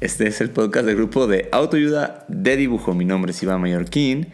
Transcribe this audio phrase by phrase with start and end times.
[0.00, 2.92] Este es el podcast del grupo de autoayuda de dibujo.
[2.94, 4.28] Mi nombre es Iván Mallorquín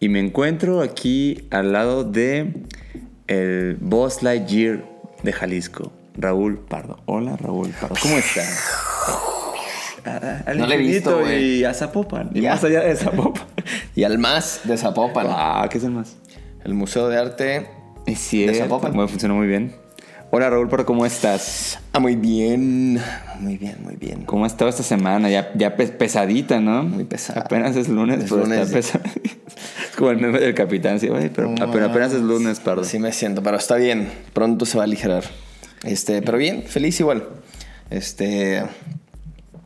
[0.00, 2.52] y me encuentro aquí al lado de
[3.28, 4.84] el Boss Lightyear
[5.22, 6.98] de Jalisco, Raúl Pardo.
[7.06, 7.94] Hola, Raúl Pardo.
[8.02, 8.64] ¿Cómo estás?
[10.46, 11.58] Al No le he visto, güey.
[11.58, 12.30] y a Zapopan.
[12.32, 12.52] Y Ya.
[12.52, 13.44] más allá de Zapopan.
[13.94, 15.26] Y al más de Zapopan.
[15.28, 16.16] Ah, ¿qué es el más?
[16.64, 17.66] El Museo de Arte.
[18.06, 18.58] Es cierto.
[18.58, 18.92] Zapopan.
[18.92, 19.74] Bueno, funcionó muy bien.
[20.30, 21.78] Hola, Raúl Pardo, ¿cómo estás?
[21.92, 23.00] Ah, muy bien.
[23.40, 24.24] Muy bien, muy bien.
[24.26, 25.30] ¿Cómo ha estado esta semana?
[25.30, 26.82] Ya, ya pe- pesadita, ¿no?
[26.82, 27.40] Muy pesada.
[27.42, 28.60] Apenas es lunes, Es pero lunes.
[28.60, 29.04] está pesada.
[29.24, 32.84] es como el meme del capitán, sí, "Ay, pero apenas, apenas es lunes, perdón.
[32.84, 34.08] Así me siento, pero está bien.
[34.34, 35.24] Pronto se va a aligerar.
[35.82, 37.24] Este, pero bien, feliz igual.
[37.88, 38.62] Este.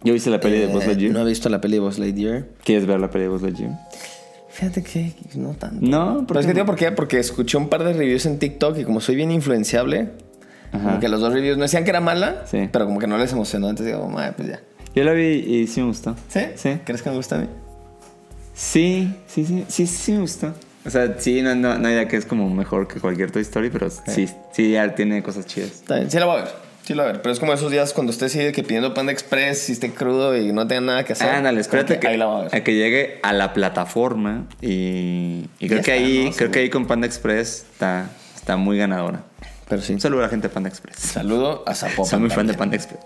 [0.05, 1.13] ¿Yo viste la peli de Buzz eh, Lightyear?
[1.13, 2.47] No he visto la peli de Buzz Lightyear.
[2.65, 3.81] ¿Quieres ver la peli de Buzz Lightyear?
[4.49, 5.79] Fíjate que no tanto.
[5.85, 6.67] No, ¿por Pero es que digo no?
[6.67, 10.11] por qué, porque escuché un par de reviews en TikTok y como soy bien influenciable,
[10.73, 12.69] como que los dos reviews no decían que era mala, Sí.
[12.73, 13.69] pero como que no les emocionó.
[13.71, 14.61] Entonces digo, "Madre, pues ya.
[14.95, 16.17] Yo la vi y sí me gustó.
[16.29, 16.41] ¿Sí?
[16.57, 16.79] Sí.
[16.85, 17.47] ¿Crees que me gusta a mí?
[18.55, 20.55] Sí, sí, sí, sí, sí me gustó.
[20.85, 23.43] O sea, sí, no, no, no hay idea que es como mejor que cualquier Toy
[23.43, 25.71] Story, pero sí, sí, ya tiene cosas chidas.
[25.71, 26.53] Está bien, sí la voy a ver.
[26.83, 27.23] Sí la voy a ver.
[27.23, 30.37] Pero es como esos días cuando usted sigue que pidiendo Panda Express y esté crudo
[30.37, 31.29] y no tenga nada que hacer.
[31.31, 32.55] Ándale, espérate Como que, Ahí la voy a ver.
[32.57, 36.33] a que llegue a la plataforma y, y creo Ya que está, ahí ¿no?
[36.37, 36.53] creo Sí.
[36.53, 39.23] que ahí con Panda Express está, está muy ganadora.
[39.73, 39.95] Pero sí.
[39.95, 40.99] Un saludo a la gente de Panda Express.
[40.99, 42.05] Saludo a Zapopan.
[42.11, 42.53] Soy muy fan de.
[42.53, 43.01] Panda Express.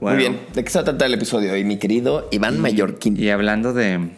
[0.00, 0.38] Muy bien.
[0.54, 3.18] ¿De qué se va a tratar el episodio hoy, mi querido Iván Mallorquín?
[3.20, 4.10] Y hablando de,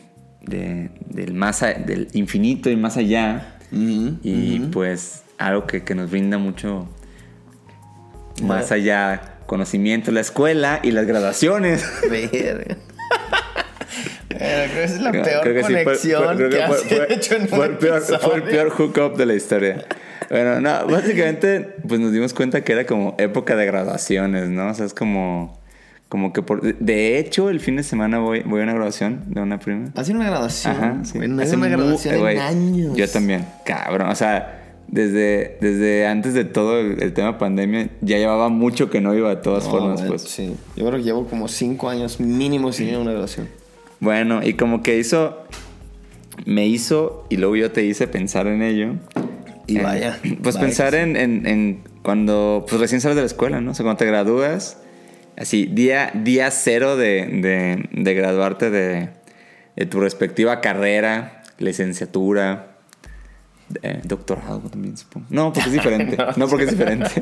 [0.43, 6.11] de- del, más a- del infinito y más allá, y pues algo que, que nos
[6.11, 6.89] brinda mucho
[8.43, 11.83] más allá conocimiento, la escuela y las graduaciones.
[12.11, 12.77] Verga.
[14.29, 16.51] Pero creo que esa es la Creo- peor creo que sí, fue- conexión fue- creo
[16.51, 19.17] que, que has fue- fue- hecho en fue un el peor, fue el peor hookup
[19.17, 19.87] de la historia.
[20.31, 24.69] Bueno, no, básicamente pues nos dimos cuenta que era como época de graduaciones, ¿no?
[24.69, 25.59] O sea, es como,
[26.09, 26.63] como que por...
[26.63, 29.91] De hecho, el fin de semana voy, voy a una graduación de una prima.
[29.95, 30.75] ¿Has ido a una graduación?
[30.77, 31.19] Ajá, sí.
[31.19, 32.97] No Hace una graduación eh, en años.
[32.97, 34.09] Yo también, cabrón.
[34.09, 39.01] O sea, desde, desde antes de todo el, el tema pandemia, ya llevaba mucho que
[39.01, 40.23] no iba de todas No, formas, pues.
[40.23, 40.57] Sí.
[40.77, 43.49] Yo creo que llevo como cinco años mínimo sin ir a una graduación.
[43.99, 45.45] Bueno, y como que hizo,
[46.45, 48.95] me hizo, y luego yo te hice pensar en ello.
[49.67, 50.99] Y vaya, Pues vaya pensar sí.
[50.99, 53.73] en, en- en cuando, pues recién sales de la escuela, ¿no?
[53.73, 54.79] O sea, cuando te gradúas,
[55.37, 59.09] así, día, día cero de, de- de graduarte de,
[59.75, 62.77] de tu respectiva carrera, licenciatura,
[63.83, 65.27] eh, doctorado también, supongo.
[65.31, 66.17] No, porque es diferente.
[66.37, 67.11] no, porque es diferente.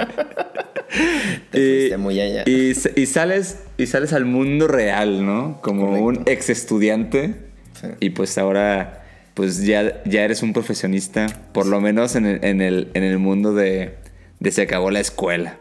[1.50, 2.42] Te fuiste muy allá.
[2.46, 5.60] y, y sales, y sales al mundo real, ¿no?
[5.62, 6.04] Como Correcto.
[6.04, 7.34] un ex estudiante.
[7.80, 7.88] Sí.
[8.00, 9.03] Y pues ahora,
[9.34, 13.18] pues ya, ya eres un profesionista, por lo menos en el, en el, en el
[13.18, 13.96] mundo de,
[14.40, 15.56] de se acabó la escuela.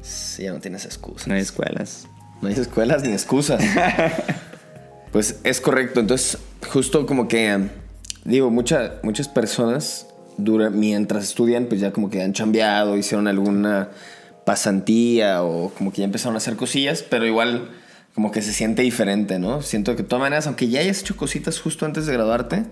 [0.00, 1.26] Sí, ya no tienes excusas.
[1.28, 2.06] No hay escuelas.
[2.42, 3.62] No hay escuelas ni excusas.
[5.12, 6.00] pues es correcto.
[6.00, 6.38] Entonces,
[6.68, 7.58] justo como que,
[8.24, 10.06] digo, mucha- muchas personas
[10.36, 13.90] dura, mientras estudian, pues ya como que han chambeado, hicieron alguna
[14.44, 17.70] pasantía o como que ya empezaron a hacer cosillas, pero igual
[18.14, 19.62] como que se siente diferente, ¿no?
[19.62, 22.64] Siento que de todas maneras, aunque ya hayas hecho cositas justo antes de graduarte,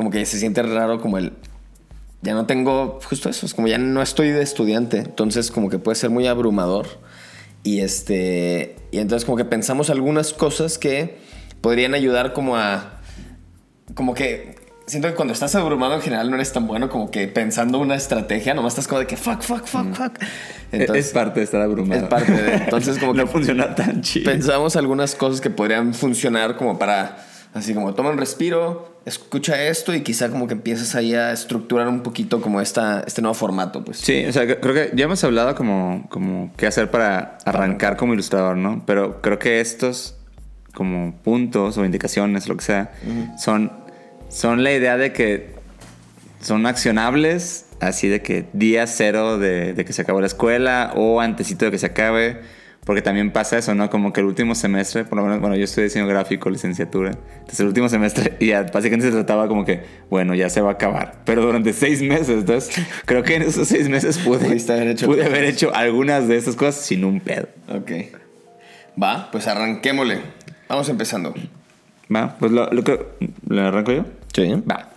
[0.00, 1.34] como que se siente raro como el...
[2.22, 5.78] Ya no tengo justo eso, es como ya no estoy de estudiante, entonces como que
[5.78, 6.86] puede ser muy abrumador.
[7.64, 8.76] Y este.
[8.92, 11.18] Y entonces, como que pensamos algunas cosas que
[11.60, 13.00] podrían ayudar como a.
[13.94, 14.54] Como que.
[14.86, 17.94] Siento que cuando estás abrumado en general no eres tan bueno como que pensando una
[17.96, 20.12] estrategia, nomás estás como de que fuck, fuck, fuck, fuck.
[20.72, 22.02] Entonces, es parte de estar abrumado.
[22.02, 24.30] es parte de- entonces, como no que- funciona tan chido.
[24.30, 27.24] pensamos algunas cosas que podrían funcionar como para.
[27.54, 31.88] Así como toma un respiro, escucha esto y quizá como que empiezas ahí a estructurar
[31.88, 33.98] un poquito como esta, este nuevo formato, pues.
[33.98, 37.96] Sí, o sea, cre- creo que ya hemos hablado como, como qué hacer para arrancar
[37.96, 38.82] como ilustrador, ¿no?
[38.86, 40.16] Pero creo que estos
[40.74, 42.92] como puntos o indicaciones, lo que sea,
[43.38, 43.72] son,
[44.28, 45.54] son la idea de que
[46.40, 51.20] son accionables, así de que día cero de, de que se acabó la escuela o
[51.20, 52.40] antesito de que se acabe.
[52.84, 53.90] Porque también pasa eso, ¿no?
[53.90, 57.10] Como que el último semestre, por lo menos, bueno, yo estudié diseño gráfico, licenciatura.
[57.34, 60.72] Entonces el último semestre ya básicamente se trataba como que, bueno, ya se va a
[60.72, 61.20] acabar.
[61.26, 62.74] Pero durante seis meses, entonces
[63.04, 66.56] creo que en esos seis meses pude, haber hecho pude haber hecho algunas de esas
[66.56, 67.48] cosas sin un pedo.
[67.68, 67.90] Ok.
[69.00, 70.20] Va, pues arranquémosle.
[70.68, 71.34] Vamos empezando.
[72.14, 72.98] Va, pues lo, lo que.
[73.46, 74.04] ¿Lo arranco yo?
[74.34, 74.54] Sí.
[74.68, 74.88] Va.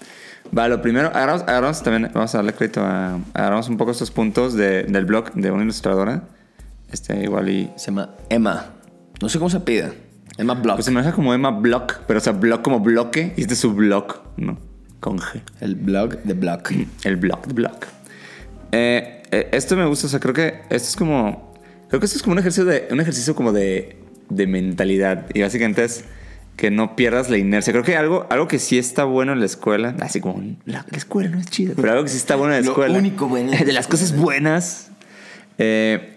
[0.58, 3.20] Va, lo primero, agarramos, agarramos también, vamos a darle crédito a.
[3.34, 6.24] Agarramos un poco estos puntos de- del blog de una ilustradora.
[6.94, 7.70] Este, igual y.
[7.76, 8.74] Se llama Emma.
[9.22, 9.92] No sé cómo se pide.
[10.38, 10.76] Emma Block.
[10.78, 13.54] Pues se me deja como Emma Block, pero o sea, blog como bloque y este
[13.56, 14.58] es su blog, ¿no?
[15.00, 15.42] Con G.
[15.60, 16.72] El blog de Block.
[17.04, 17.76] El blog, de blog.
[18.72, 21.54] Eh, eh, esto me gusta, o sea, creo que esto es como.
[21.90, 22.88] Creo que esto es como un ejercicio de.
[22.92, 23.98] Un ejercicio como de.
[24.30, 25.26] de mentalidad.
[25.34, 26.06] Y básicamente es
[26.56, 27.74] que no pierdas la inercia.
[27.74, 29.96] Creo que algo, algo que sí está bueno en la escuela.
[30.00, 31.74] Así como la, la escuela no es chida.
[31.76, 32.98] Pero algo que sí está bueno en la Lo escuela.
[32.98, 34.90] único bueno De las cosas buenas.
[35.60, 36.13] eh,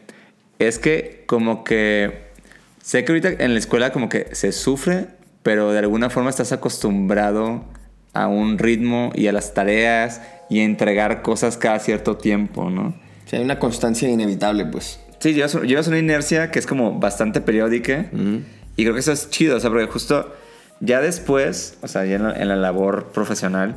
[0.58, 2.26] es que como que.
[2.82, 5.06] Sé que ahorita en la escuela como que se sufre,
[5.42, 7.64] pero de alguna forma estás acostumbrado
[8.12, 12.94] a un ritmo y a las tareas y a entregar cosas cada cierto tiempo, ¿no?
[13.26, 15.00] Sea, hay una constancia inevitable, pues.
[15.18, 18.06] Sí, llevas, llevas una inercia que es como bastante periódica
[18.76, 20.32] y creo que eso es chido, o sea, porque justo
[20.80, 23.74] ya después, o sea, ya en la, en la labor profesional,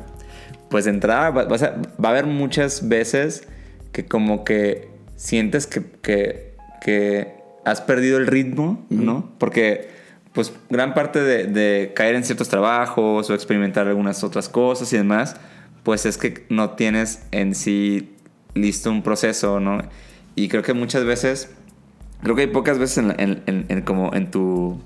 [0.70, 3.48] pues de entrada va, vas a- va a haber muchas veces
[3.92, 6.49] que como que sientes que, que,
[6.80, 7.34] que
[7.64, 9.30] has perdido el ritmo, ¿no?
[9.38, 9.88] Porque
[10.32, 14.96] pues gran parte de, de caer en ciertos trabajos o experimentar algunas otras cosas y
[14.96, 15.36] demás,
[15.82, 18.14] pues es que no tienes en sí
[18.54, 19.78] listo un proceso, ¿no?
[20.36, 21.50] Y creo que muchas veces,
[22.22, 24.80] creo que hay pocas veces en, la- en- en- en como en tu,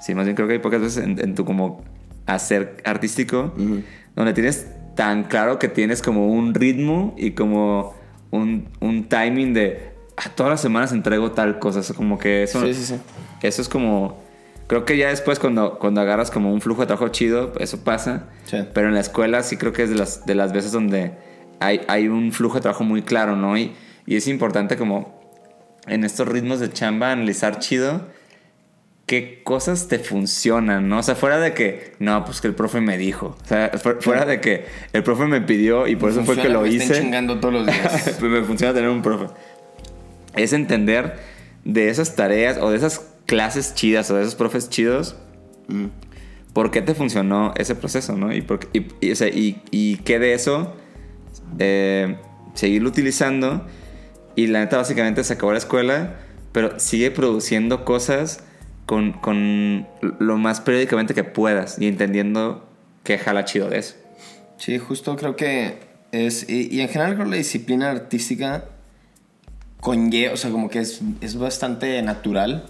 [0.00, 1.84] sí, más bien creo que hay pocas veces en, tu como
[2.26, 3.54] hacer artístico,
[4.16, 4.66] donde tienes
[4.96, 7.94] tan claro que tienes como un ritmo y como
[8.32, 9.97] un, un timing de, "Ah,
[10.34, 12.94] todas las semanas entrego tal cosa, eso como que eso, Sí, sí, sí.
[13.42, 14.20] eso es como,
[14.66, 18.24] creo que ya después cuando, cuando agarras como un flujo de trabajo chido, eso pasa,
[18.74, 21.12] pero en la escuela sí creo que es de las, de las veces donde
[21.60, 23.56] hay, hay un flujo de trabajo muy claro, ¿no?
[23.58, 23.72] Y,
[24.06, 25.18] y es importante como
[25.86, 28.02] en estos ritmos de chamba analizar chido
[29.06, 30.98] qué cosas te funcionan, ¿no?
[30.98, 33.36] O sea, fuera de que, no, pues que el profe me dijo.
[33.42, 36.50] O sea, fu- fuera de que el profe me pidió y por eso fue que
[36.50, 37.00] lo me hice.
[37.00, 38.16] chingando todos los días.
[38.20, 39.32] Pues me funciona tener un profe.
[40.38, 41.16] Es entender
[41.64, 45.16] de esas tareas o de esas clases chidas o de esos profes chidos,
[46.52, 48.34] por qué te funcionó ese proceso, ¿no?
[48.34, 48.68] Y, por, qué-
[49.00, 50.74] y, y, o sea, y, y qué de eso
[51.58, 52.16] eh,
[52.54, 53.66] seguirlo utilizando.
[54.34, 56.16] Y la neta, básicamente se acabó la escuela,
[56.52, 58.44] pero sigue produciendo cosas
[58.86, 59.86] con, con
[60.18, 62.66] lo más periódicamente que puedas y entendiendo
[63.04, 63.96] qué jala chido de eso.
[64.56, 65.74] Sí, justo creo que
[66.12, 66.48] es.
[66.48, 68.64] Y, y en general creo que la disciplina artística
[69.80, 72.64] conlleva, o sea, como que es, es bastante natural.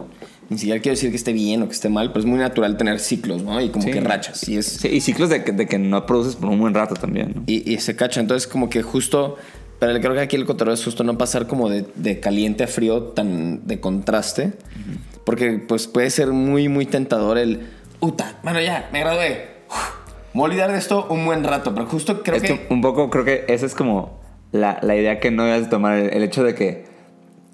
[0.51, 2.77] Ni siquiera quiero decir que esté bien o que esté mal, pero es muy natural
[2.79, 3.61] tener ciclos, ¿no?
[3.61, 3.91] Y como Sí.
[3.91, 4.49] que rachas.
[4.49, 4.67] Y es.
[4.67, 7.43] Sí, y ciclos de que, de que no produces por un buen rato también, ¿no?
[7.47, 8.21] Y, y se cacha.
[8.21, 9.37] Entonces, como que justo.
[9.79, 12.67] Pero creo que aquí el cotorreo es justo no pasar como de, de caliente a
[12.67, 14.55] frío, tan de contraste.
[15.25, 17.61] Porque, pues, puede ser muy, muy tentador el.
[18.01, 19.49] Uta, bueno, ya, me gradué.
[19.69, 19.77] Uf,
[20.35, 21.75] Me voy a olvidar de esto un buen rato.
[21.75, 22.67] Pero justo creo Es que.
[22.71, 24.19] un poco creo que esa es como
[24.51, 26.85] la, la idea que no debes de tomar, el, el hecho de que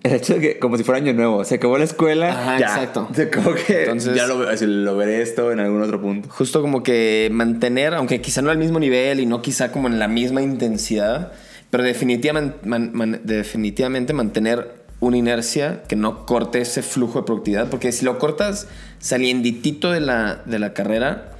[0.05, 2.67] el hecho de que como si fuera año nuevo, se acabó la escuela, Ajá, ya,
[2.67, 3.09] exacto.
[3.15, 6.29] se acabó que Entonces- ya lo, lo veré esto en algún otro punto.
[6.31, 9.99] Justo como que mantener, aunque quizá no al mismo nivel y no quizá como en
[9.99, 11.33] la misma intensidad,
[11.71, 17.69] pero definitivamente, man- man- definitivamente mantener una inercia que no corte ese flujo de productividad,
[17.69, 18.69] porque si lo cortas
[19.01, 21.33] salienditito de la, de la carrera,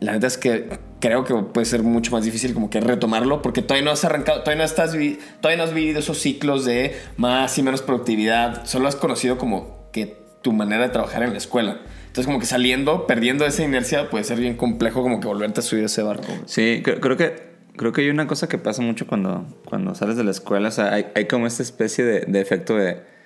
[0.00, 0.68] la neta es que
[1.00, 4.40] creo que puede ser mucho más difícil como que retomarlo, porque todavía no has arrancado,
[4.40, 4.92] todavía no, estás,
[5.40, 9.88] todavía no has vivido esos ciclos de más y menos productividad, solo has conocido como
[9.92, 11.80] que tu manera de trabajar en la escuela.
[12.06, 15.62] Entonces como que saliendo, perdiendo esa inercia, puede ser bien complejo como que volverte a
[15.62, 16.32] subir a ese barco.
[16.46, 17.42] Sí, creo, que
[17.76, 20.72] creo que hay una cosa que pasa mucho cuando, cuando sales de la escuela, o
[20.72, 23.17] sea, hay, como esta especie de efecto de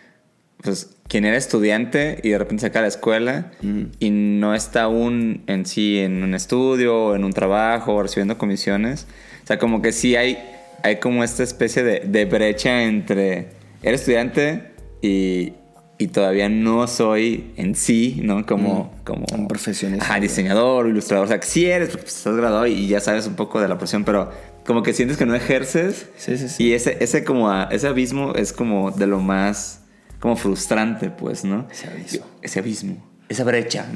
[0.62, 3.52] pues quien era estudiante y de repente se acaba la escuela
[3.98, 8.38] y no está aún en sí en un estudio o en un trabajo o recibiendo
[8.38, 9.06] comisiones.
[9.42, 10.38] O sea, como que sí hay,
[10.82, 13.48] hay como esta especie de, de brecha entre
[13.82, 15.54] era estudiante y,
[15.98, 18.46] y todavía no soy en sí, ¿no?
[18.46, 20.04] Como, como Un profesionista.
[20.04, 21.26] Ajá, diseñador, ilustrador.
[21.26, 23.68] O sea, que sí eres, porque pues, estás graduado y ya sabes un poco de
[23.68, 24.30] la profesión, pero
[24.64, 26.08] como que sientes que no ejerces.
[26.16, 26.64] Sí, sí, sí.
[26.64, 29.81] Y ese, ese, como, ese abismo es como de lo más
[30.22, 31.66] como frustrante, pues, ¿no?
[31.70, 32.26] Ese abismo.
[32.40, 33.04] Ese abismo.
[33.28, 33.86] Esa brecha.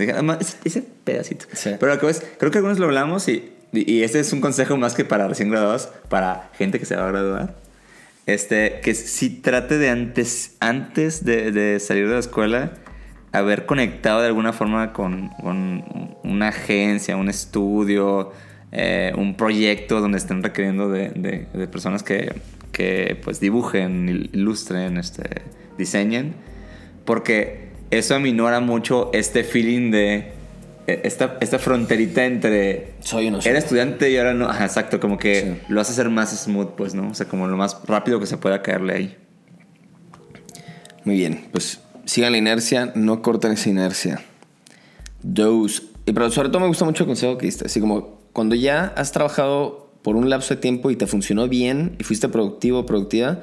[0.40, 1.46] Ese, ese pedacito.
[1.52, 1.70] Sí.
[1.80, 4.76] Pero lo que ves, creo que algunos lo hablamos y, y, este es un consejo
[4.76, 7.54] más que para recién graduados, para gente que se va a graduar.
[8.26, 12.72] Este, que si trate de antes, antes de, de salir de la escuela,
[13.30, 18.32] haber conectado de alguna forma con, con una agencia, un estudio,
[18.72, 22.34] eh, un proyecto donde estén requiriendo de, de- de personas que,
[22.72, 25.42] que pues dibujen, il- ilustren, este,
[25.78, 26.34] diseñen,
[27.04, 30.32] porque eso aminora mucho este feeling de
[30.86, 34.48] eh, esta, esta fronterita entre Soy no era estudiante y ahora no.
[34.48, 37.10] Ajá, exacto, como que lo hace ser más smooth, pues, ¿no?
[37.10, 39.16] O sea, como lo más rápido que se pueda caerle ahí.
[41.04, 44.20] Muy bien, pues sigan la inercia, no corten esa inercia.
[45.22, 45.82] Dos.
[46.04, 47.66] Y pero sobre todo me gusta mucho el consejo que diste.
[47.66, 51.96] Así como cuando ya has trabajado por un lapso de tiempo y te funcionó bien
[51.98, 53.40] y fuiste productivo productiva,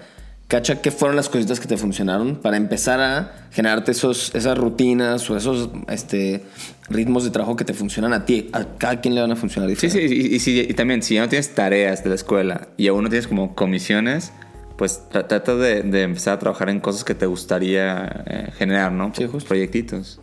[0.53, 5.27] cacha qué fueron las cositas que te funcionaron para empezar a generarte esos, esas rutinas
[5.31, 6.43] o esos este,
[6.89, 8.50] ritmos de trabajo que te funcionan a ti.
[8.53, 10.07] A cada quien le van a funcionar Sí, diferente.
[10.15, 12.88] sí, y, y, si- y también, si ya no tienes tareas de la escuela y
[12.88, 14.31] aún no tienes como comisiones,
[14.77, 18.91] pues tra- trata de, de empezar a trabajar en cosas que te gustaría eh, generar,
[18.91, 19.12] ¿no?
[19.15, 19.48] Sí, justo.
[19.48, 20.19] Proyectitos.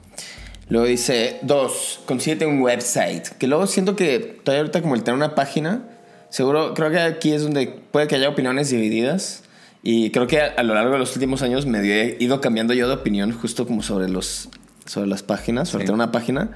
[0.69, 3.27] Luego dice, dos, consíguete un website.
[3.39, 5.83] Que luego siento que todavía ahorita como el tener una página,
[6.29, 9.43] seguro, creo que aquí es donde puede que haya opiniones divididas.
[9.83, 12.75] Y creo que a, a lo largo de los últimos años me he ido cambiando
[12.75, 14.49] yo de opinión justo como sobre, los,
[14.85, 15.87] sobre las páginas, sobre Sí.
[15.87, 16.51] tener una página.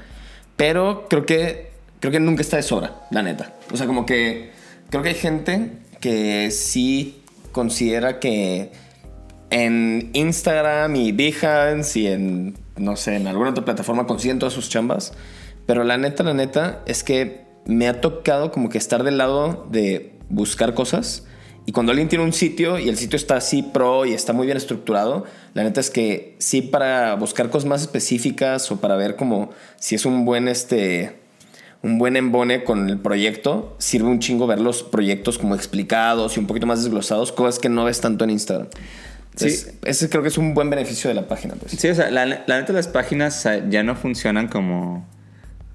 [0.57, 3.55] Pero creo que, creo que nunca está de sobra, la neta.
[3.73, 4.51] O sea, como que
[4.91, 8.71] creo que hay gente que sí considera que
[9.51, 14.69] en Instagram y Behance y en, no sé, en alguna otra plataforma consiguen todas sus
[14.69, 15.13] chambas.
[15.67, 19.67] Pero la neta, la neta, es que me ha tocado como que estar del lado
[19.71, 21.27] de buscar cosas.
[21.67, 24.47] Y cuando alguien tiene un sitio y el sitio está así pro y está muy
[24.47, 29.17] bien estructurado, la neta es que sí para buscar cosas más específicas o para ver
[29.17, 31.25] como si es un buen este
[31.85, 36.41] un buen embone con el proyecto, sirve un chingo ver los proyectos como explicados y
[36.41, 38.69] un poquito más desglosados, cosas que no ves tanto en Instagram.
[39.37, 39.51] Sí.
[39.51, 39.71] Sí.
[39.85, 41.55] ese creo que es un buen beneficio de la página.
[41.57, 41.73] Pues.
[41.73, 45.07] Sí, o sea, la, la neta las páginas sea, ya no funcionan como,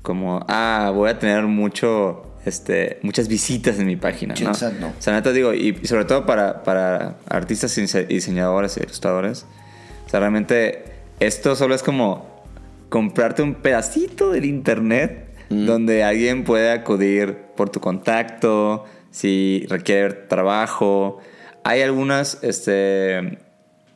[0.01, 4.49] como, ah, voy a tener mucho, este, muchas visitas en mi página, ¿no?
[4.49, 4.87] exacto.
[4.87, 8.81] O sea, neta digo, y, y sobre todo para, para artistas y dise- diseñadores y
[8.81, 9.45] ilustradores,
[10.05, 10.85] o sea, realmente
[11.19, 12.43] esto solo es como
[12.89, 21.19] comprarte un pedacito del internet donde alguien puede acudir por tu contacto, si requiere trabajo.
[21.63, 23.39] Hay algunas este,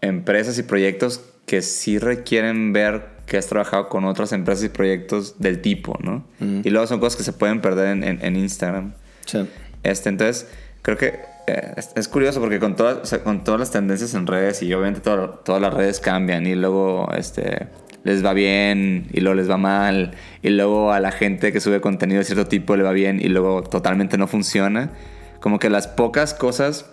[0.02, 5.39] empresas y proyectos que sí requieren ver que has trabajado con otras empresas y proyectos
[5.39, 6.25] del tipo, ¿no?
[6.39, 8.94] Y luego son cosas que se pueden perder en, en- en Instagram.
[9.25, 9.48] Sí.
[9.84, 10.48] Este, entonces,
[10.82, 14.13] creo que eh, es, es curioso porque con todas, o sea, con todas las tendencias
[14.13, 17.68] en redes y obviamente todo- todas las redes cambian y luego este,
[18.03, 20.12] les va bien y luego les va mal
[20.42, 23.30] y luego a la gente que sube contenido de cierto tipo le va bien y
[23.30, 24.92] luego totalmente no funciona.
[25.39, 26.86] Como que las pocas cosas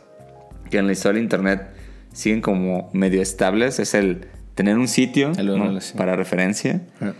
[0.71, 1.63] que en la historia del internet
[2.13, 4.27] siguen como medio estables es el
[4.61, 5.79] tener un sitio ¿no?
[5.97, 7.13] Para referencia Ah.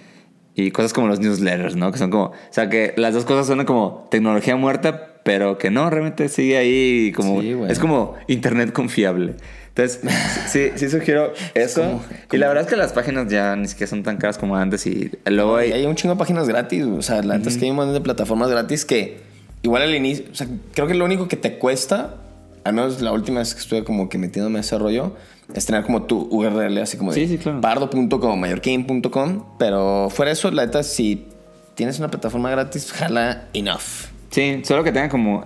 [0.55, 1.91] y cosas como los newsletters, ¿no?
[1.93, 5.71] Que son como, o sea, que las dos cosas son como tecnología muerta, pero que
[5.71, 7.73] no, realmente sigue ahí como, Sí, güey.
[7.73, 9.37] es como internet confiable.
[9.69, 10.01] Entonces,
[10.49, 11.81] sí, sí sugiero eso.
[11.83, 14.57] como- Y la verdad es que las páginas ya ni siquiera son tan caras como
[14.57, 15.73] antes y luego hay...
[15.73, 16.85] hay un chingo de páginas gratis.
[16.85, 19.19] O sea, la neta es que hay un montón de plataformas gratis que
[19.63, 22.17] igual al inicio, o sea, creo que lo único que te cuesta,
[22.65, 25.15] al menos la última vez que estuve como que metiéndome a ese rollo,
[25.55, 27.61] es tener como tu URL así como de Sí, sí, claro.
[27.61, 29.45] pardo.com, mallorquín.com.
[29.59, 31.27] Pero fuera eso, la neta, si
[31.75, 34.09] tienes una plataforma gratis, jala enough.
[34.31, 35.43] Sí, solo que tenga como,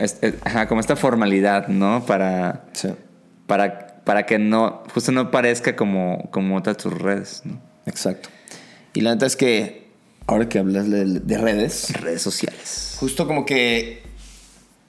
[0.68, 2.04] como esta formalidad, ¿no?
[2.04, 2.88] Para, Sí,
[3.46, 7.58] para, para que no, justo no parezca como, como otras tus redes, ¿no?
[7.86, 8.28] exacto.
[8.92, 9.88] Y la neta es que
[10.26, 12.96] ahora que hablas de, de redes, Redes sociales.
[13.00, 14.02] justo como que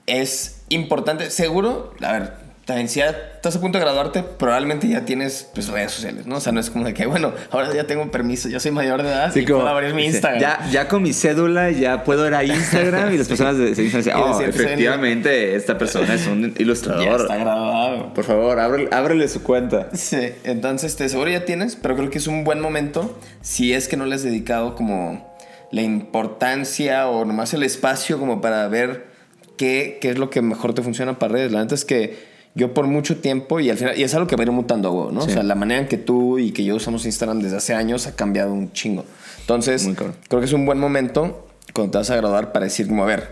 [0.08, 5.06] es importante, seguro, a ver, también si ya estás a punto de graduarte, probablemente ya
[5.06, 6.38] tienes pues, redes sociales, ¿no?
[6.38, 9.04] O sea, no es como de que, bueno, ahora ya tengo permiso, ya soy mayor
[9.04, 10.42] de edad y puedo abrir mi dice, Instagram.
[10.42, 14.00] Ya, ya con mi cédula ya puedo ir a Instagram y las personas se dicen
[14.00, 17.22] así, oh, decir, efectivamente, esta persona es un Ya ilustrador.
[17.22, 18.14] está graduado.
[18.16, 19.90] Por favor, ábrele, ábrele su cuenta.
[19.94, 23.88] Sí, entonces este, seguro ya tienes, pero creo que es un buen momento si es
[23.88, 25.36] que no le has dedicado como
[25.70, 29.14] la importancia o nomás el espacio como para ver
[29.58, 31.52] qué, qué es lo que mejor te funciona para redes.
[31.52, 34.36] La neta es que yo por mucho tiempo, y al final, y es algo que
[34.36, 35.22] va a ir mutando ¿no?
[35.22, 35.30] Sí.
[35.30, 38.08] O sea, la manera en que tú y que yo usamos Instagram desde hace años
[38.08, 39.04] ha cambiado un chingo.
[39.42, 39.88] Entonces,
[40.28, 43.08] creo que es un buen momento cuando te vas a graduar para decir como, a
[43.08, 43.28] ver,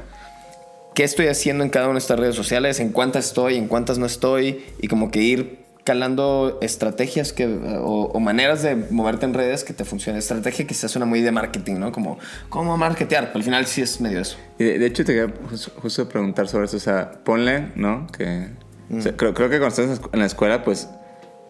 [0.93, 3.97] qué estoy haciendo en cada una de estas redes sociales, en cuántas estoy, en cuántas
[3.97, 9.33] no estoy, y como que ir calando estrategias que, o, o maneras de moverte en
[9.33, 10.19] redes que te funcionen.
[10.19, 11.91] Estrategia quizás suena muy de marketing, ¿no?
[11.91, 12.17] Como,
[12.49, 13.27] ¿cómo marketear?
[13.27, 14.37] Pero al final sí es medio eso.
[14.59, 15.33] Y de, de hecho, te quería
[15.81, 16.77] justo, preguntar sobre eso.
[16.77, 18.07] O sea, ponle, ¿no?
[18.07, 18.47] Que.
[18.89, 19.01] o Mm.
[19.01, 20.89] sea, creo, creo que cuando estás en la escuela, pues.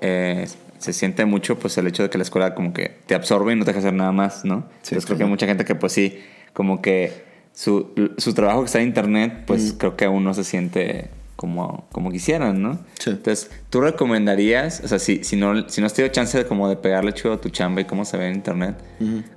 [0.01, 0.47] eh,
[0.79, 3.55] se siente mucho, pues, el hecho de que la escuela, como que te absorbe y
[3.55, 4.65] no te deja hacer nada más, ¿no?
[4.81, 6.19] Sí, Entonces, creo que hay mucha gente que, pues, sí,
[6.51, 7.23] como que
[7.53, 9.77] su, su trabajo que está en internet, pues, Mm.
[9.77, 11.09] creo que aún no se siente
[11.43, 12.79] como, como quisieran, ¿no?
[12.99, 13.09] Sí.
[13.09, 16.69] Entonces, ¿tú recomendarías, o sea, si, si, no, si no has tenido chance de como
[16.69, 18.75] de pegarle chido a tu chamba y cómo se ve en internet,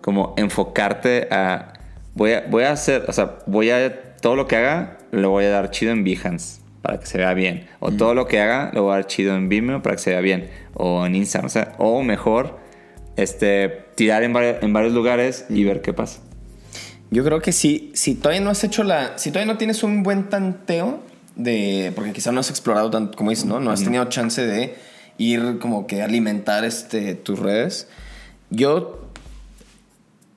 [0.01, 1.73] como enfocarte a
[2.15, 5.47] voy a, voy a hacer, o sea, voy a, todo lo que haga, lo voy
[5.47, 7.67] a dar chido en Behance para que se vea bien.
[7.81, 10.11] O todo lo que haga, lo voy a dar chido en Vimeo para que se
[10.11, 10.49] vea bien.
[10.75, 12.61] O en Instagram, o sea, o mejor,
[13.17, 16.21] este, tirar en, vari- en varios lugares y ver qué pasa.
[17.11, 19.17] Yo creo que si, si todavía no has hecho la.
[19.17, 21.01] Si todavía no tienes un buen tanteo
[21.37, 21.93] de.
[21.95, 23.61] Porque quizá no has explorado tanto, como dices, ¿no?
[23.61, 24.75] No has tenido chance de
[25.19, 27.89] ir como que alimentar este, tus redes.
[28.51, 29.09] Yo,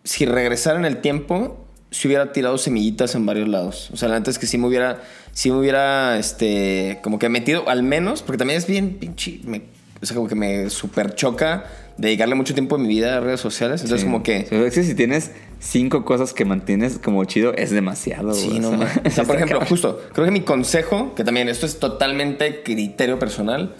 [0.04, 3.90] si regresara en el tiempo, si hubiera tirado semillitas en varios lados.
[3.92, 5.02] O sea, la neta es que sí me hubiera.
[5.32, 7.00] Sí me hubiera, este.
[7.04, 9.40] Como que metido, al menos, porque también es bien pinche.
[9.44, 9.64] me-
[10.02, 11.66] o sea, como que me super choca
[11.98, 13.82] dedicarle mucho tiempo de mi vida a redes sociales.
[13.82, 14.06] Entonces, Sí.
[14.06, 14.46] como que.
[14.50, 18.34] Sí, es que si tienes cinco cosas que mantienes como chido, es demasiado.
[18.34, 19.24] Sí, güey, no o sea.
[19.24, 19.68] O por ejemplo, cabrón.
[19.68, 23.76] justo, creo que mi consejo, que también esto es totalmente criterio personal,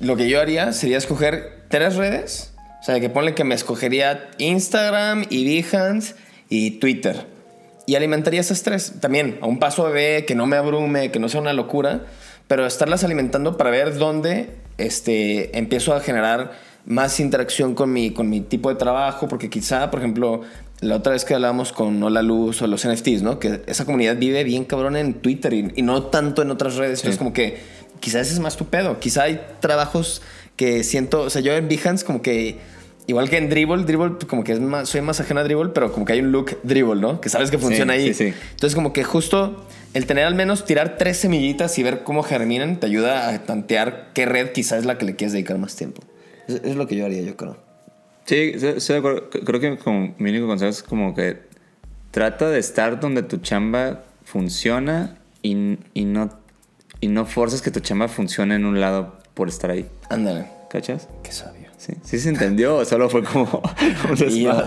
[0.00, 2.52] lo que yo haría sería escoger tres redes.
[2.80, 6.14] O sea, que ponle que me escogería Instagram y Behance
[6.48, 7.26] y Twitter.
[7.86, 8.94] Y alimentaría esas tres.
[9.00, 12.04] También a un paso de que no me abrume, que no sea una locura,
[12.46, 16.52] pero estarlas alimentando para ver dónde este, empiezo a generar
[16.84, 20.42] más interacción con mi, con mi tipo de trabajo, porque quizá, por ejemplo,
[20.80, 23.38] la otra vez que hablábamos con Hola Luz o los NFTs, ¿no?
[23.38, 27.00] Que esa comunidad vive bien cabrón en Twitter y, y no tanto en otras redes.
[27.00, 27.58] Entonces, como que
[28.00, 29.00] quizás es más tu pedo.
[29.00, 30.20] Quizá hay trabajos
[30.56, 32.58] que siento, o sea, yo en Behance como que,
[33.06, 35.92] igual que en Dribble, Dribble como que es más, soy más ajena a Dribble, pero
[35.92, 37.20] como que hay un look Dribble, ¿no?
[37.20, 38.14] Que sabes que funciona Sí, ahí.
[38.14, 38.34] sí, sí.
[38.52, 42.80] Entonces, como que justo el tener al menos tirar tres semillitas y ver cómo germinan
[42.80, 46.02] te ayuda a tantear qué red quizás es la que le quieres dedicar más tiempo.
[46.48, 47.56] Es, es lo que yo haría, yo creo.
[48.26, 49.30] Sí, estoy de acuerdo.
[49.30, 51.38] Creo que como mi único consejo es como que
[52.10, 56.30] trata de estar donde tu chamba funciona y, y no,
[57.00, 59.86] y no forces que tu chamba funcione en un lado por estar ahí.
[60.10, 60.46] Ándale.
[60.70, 61.08] ¿Cachas?
[61.22, 61.66] Qué sabio.
[61.78, 63.62] Sí, sí se entendió solo fue como
[64.10, 64.16] un?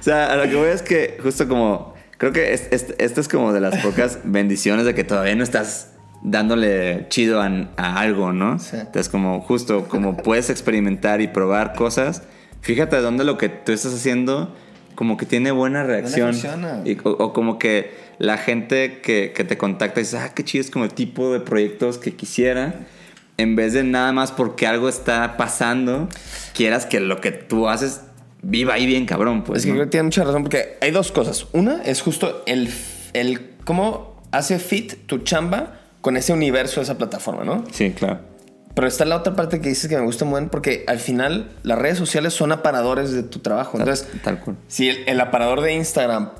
[0.00, 1.94] O sea, a lo que voy es que justo como...
[2.18, 5.42] Creo que es- es- esta es como de las pocas bendiciones de que todavía no
[5.42, 5.90] estás
[6.30, 8.58] dándole chido a, a algo, ¿no?
[8.58, 8.76] Sí.
[8.76, 12.22] Entonces como justo como puedes experimentar y probar cosas,
[12.62, 14.52] fíjate dónde lo que tú estás haciendo
[14.96, 16.34] como que tiene buena reacción.
[16.84, 20.62] Y- o, o como que la gente que, que te contacta dice, ah, qué chido
[20.64, 22.74] es como el tipo de proyectos que quisiera.
[23.38, 26.08] En vez de nada más porque algo está pasando,
[26.54, 28.00] quieras que lo que tú haces
[28.42, 29.58] viva ahí bien cabrón, pues.
[29.60, 29.76] Es que ¿no?
[29.76, 31.46] creo que tiene mucha razón porque hay dos cosas.
[31.52, 32.68] Una es justo el,
[33.12, 37.64] el cómo hace fit tu chamba con ese universo de esa plataforma, ¿no?
[37.72, 38.20] Sí, claro.
[38.74, 41.50] Pero está la otra parte que dices que me gusta muy bien porque al final
[41.64, 43.72] las redes sociales son aparadores de tu trabajo.
[43.72, 44.56] Tal- Entonces, tal cual.
[44.68, 46.30] si el, el aparador de Instagram,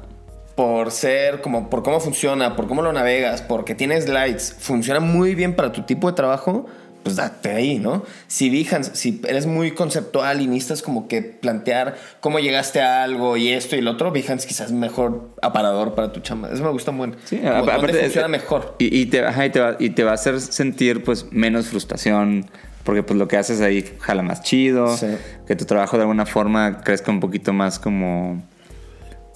[0.55, 5.35] por ser como, por cómo funciona, por cómo lo navegas, porque tienes likes, funciona muy
[5.35, 6.67] bien para tu tipo de trabajo,
[7.07, 8.03] pues date ahí, ¿no?
[8.27, 13.37] Si Behance, si eres muy conceptual y necesitas como que plantear cómo llegaste a algo
[13.37, 16.51] y esto y lo otro, Behance quizás es mejor aparador para tu chamba.
[16.53, 17.19] Eso me gusta muy bien.
[17.25, 18.75] Sí, Como aparte funciona es- mejor.
[18.81, 21.69] Y, y te, ajá, y, te va, y te va a hacer sentir pues menos
[21.69, 22.47] frustración,
[22.83, 25.07] porque pues lo que haces ahí jala más chido, Sí.
[25.47, 28.43] que tu trabajo de alguna forma crezca un poquito más como,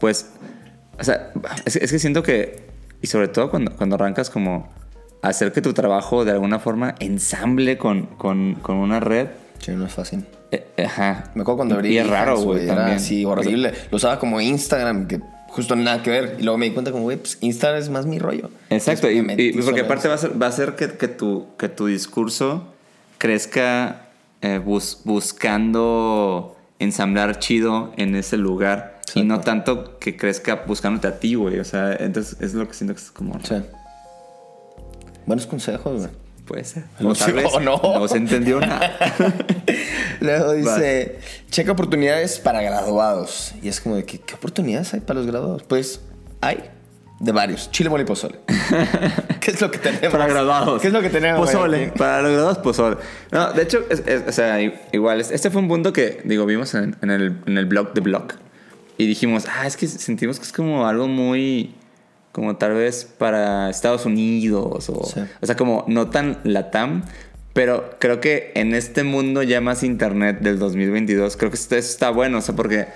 [0.00, 0.30] pues,
[0.98, 1.30] o sea,
[1.64, 2.64] es, es que siento que,
[3.02, 4.68] y sobre todo cuando, cuando arrancas como
[5.22, 9.28] hacer que tu trabajo de alguna forma ensamble con, con, con una red,
[9.58, 10.24] Sí, no es fácil.
[10.52, 11.24] eh, ajá.
[11.34, 12.96] Me acuerdo cuando abrí Y es raro, güey, también.
[12.96, 13.72] así horrible.
[13.90, 16.36] Lo usaba como Instagram, que justo nada que ver.
[16.38, 18.48] Y luego me di cuenta como, güey, pues Instagram es más mi rollo.
[18.70, 21.68] Exacto, y, Entonces, porque aparte va a, ser, va a hacer que, que tu, que
[21.68, 22.72] tu discurso
[23.18, 24.06] crezca
[24.40, 31.18] eh, bus- buscando ensamblar chido en ese lugar y no tanto que crezca buscándote a
[31.18, 31.58] ti, güey.
[31.58, 33.38] O sea, entonces es lo que siento que es como...
[33.44, 33.56] Sí.
[35.30, 36.10] Buenos consejos, güey.
[36.44, 36.82] Puede ser.
[36.98, 37.80] No O tal vez o no.
[37.80, 38.90] no se entendió nada.
[40.20, 43.54] Luego dice, checa oportunidades para graduados.
[43.62, 45.62] Y es como de, ¿qué, qué oportunidades hay para los graduados?
[45.62, 46.00] Pues
[46.40, 46.64] hay
[47.20, 47.70] de varios.
[47.70, 48.40] Chile, mole y pozole.
[49.40, 50.08] ¿Qué es lo que tenemos?
[50.10, 50.82] Para graduados.
[50.82, 51.48] ¿Qué es lo que tenemos?
[51.48, 51.78] Pozole.
[51.86, 51.94] güey?
[51.94, 52.96] Para los graduados, pozole.
[53.30, 56.44] No, de hecho, es- es- o sea, igual, es- este fue un punto que, digo,
[56.46, 58.24] vimos en, en el, en el blog de blog.
[58.98, 61.74] Y dijimos, ah, es que sentimos que es como algo muy,
[62.32, 64.88] como tal vez para Estados Unidos.
[64.90, 65.20] O, Sí.
[65.40, 67.02] o sea, como no tan latam.
[67.52, 71.90] Pero creo que en este mundo ya más internet del 2022, creo que esto eso
[71.90, 72.38] está bueno.
[72.38, 72.86] O sea, porque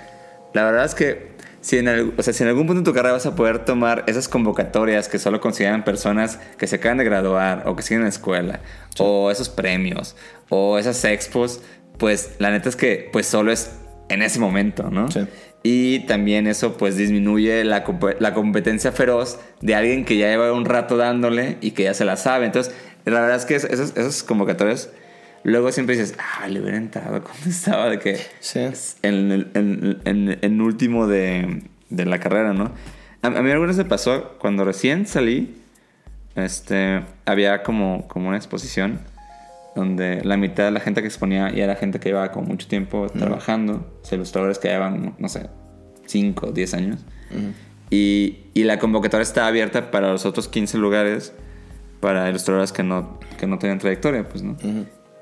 [0.53, 2.93] la verdad es que si en, al- o sea, si en algún punto de tu
[2.93, 7.03] carrera vas a poder tomar esas convocatorias que solo consideran personas que se acaban de
[7.03, 8.59] graduar o que siguen en la escuela,
[8.97, 10.15] o esos premios,
[10.47, 11.59] o esas expos,
[11.97, 13.71] pues la neta es que pues solo es
[14.09, 15.11] en ese momento, ¿no?
[15.11, 15.27] Sí.
[15.67, 17.83] Y también eso pues disminuye la,
[18.19, 22.05] la competencia feroz de alguien que ya lleva un rato dándole y que ya se
[22.05, 22.45] la sabe.
[22.45, 22.71] Entonces,
[23.05, 24.91] la verdad es que es- esas, esas convocatorias
[25.43, 28.59] luego siempre dices, ah, le hubiera entrado cuando estaba de que Sí.
[29.01, 32.71] en, el- en, en- en último de, de la carrera, ¿no?
[33.23, 35.55] A, a mí alguna vez me pasó, cuando recién salí,
[36.35, 38.99] este, había como, como una exposición
[39.75, 42.67] donde la mitad de la gente que exponía ya era gente que llevaba como mucho
[42.67, 45.49] tiempo trabajando, o sea, ilustradores que llevaban, no sé,
[46.05, 47.05] 5 o 10 años.
[47.89, 51.33] y, y la convocatoria estaba abierta para los otros 15 lugares
[51.99, 54.55] para ilustradores que no, que no tenían trayectoria, pues, ¿no?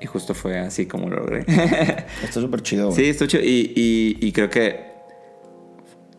[0.00, 1.40] Y justo fue así como lo logré.
[2.22, 2.96] Está súper chido, güey.
[2.96, 3.42] Sí, estuvo chido.
[3.42, 4.92] Y, y, y creo que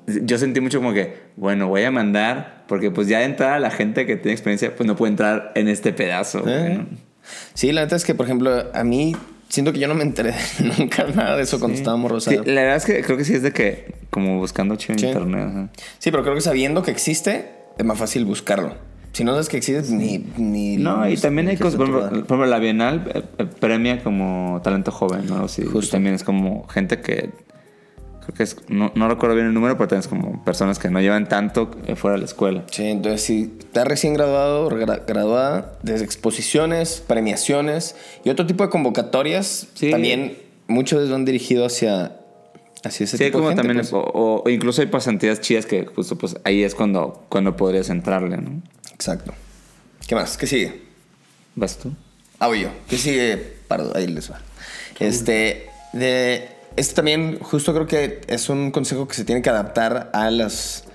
[0.08, 3.72] yo sentí mucho como que, bueno, voy a mandar, porque pues ya de entrada la
[3.72, 6.42] gente que tiene experiencia, pues no puede entrar en este pedazo.
[6.42, 6.78] güey, Eh.
[6.78, 7.15] ¿no?
[7.54, 9.16] Sí, la neta es que, por ejemplo, a mí
[9.50, 10.34] siento que yo no me enteré
[10.78, 12.48] nunca nada de eso cuando estábamos Sí, rosados.
[12.48, 15.06] la verdad es que creo que sí es de que, como buscando chido en Sí.
[15.08, 15.48] internet.
[15.50, 15.70] ajá.
[16.00, 18.74] Sí, pero creo que sabiendo que existe, es más fácil buscarlo.
[19.14, 20.18] Si no sabes que existe, ni.
[20.38, 24.60] ni No, y también hay cosas, ejemplo, por ejemplo, la Bienal eh, eh, premia como
[24.62, 25.48] talento joven, ¿no?
[25.48, 25.92] Sí, Justo.
[25.92, 27.30] También es como gente que,
[28.26, 30.90] creo que es, no, no recuerdo bien el número, pero también es como personas que
[30.90, 32.64] no llevan tanto eh, fuera de la escuela.
[32.72, 38.70] Sí, entonces si estás recién graduado, gra- graduada, desde exposiciones, premiaciones y otro tipo de
[38.70, 39.92] convocatorias, Sí.
[39.92, 42.18] también muchas veces van dirigido hacia,
[42.84, 43.68] hacia ese Sí, tipo como de gente.
[43.68, 43.94] también, pues.
[43.94, 48.38] o, o incluso hay pasantías chidas que justo pues ahí es cuando, cuando podrías entrarle,
[48.38, 48.62] ¿no?
[48.94, 49.34] Exacto.
[50.08, 50.38] ¿Qué más?
[50.38, 50.82] ¿Qué sigue?
[51.56, 51.92] ¿Vas tú?
[52.40, 52.70] Ah, voy yo.
[52.90, 53.38] ¿Qué sigue?
[53.68, 54.40] Pardo, ahí les va.
[55.00, 60.10] Este, de, este también, justo creo que es un consejo que se tiene que adaptar
[60.14, 60.86] a, las,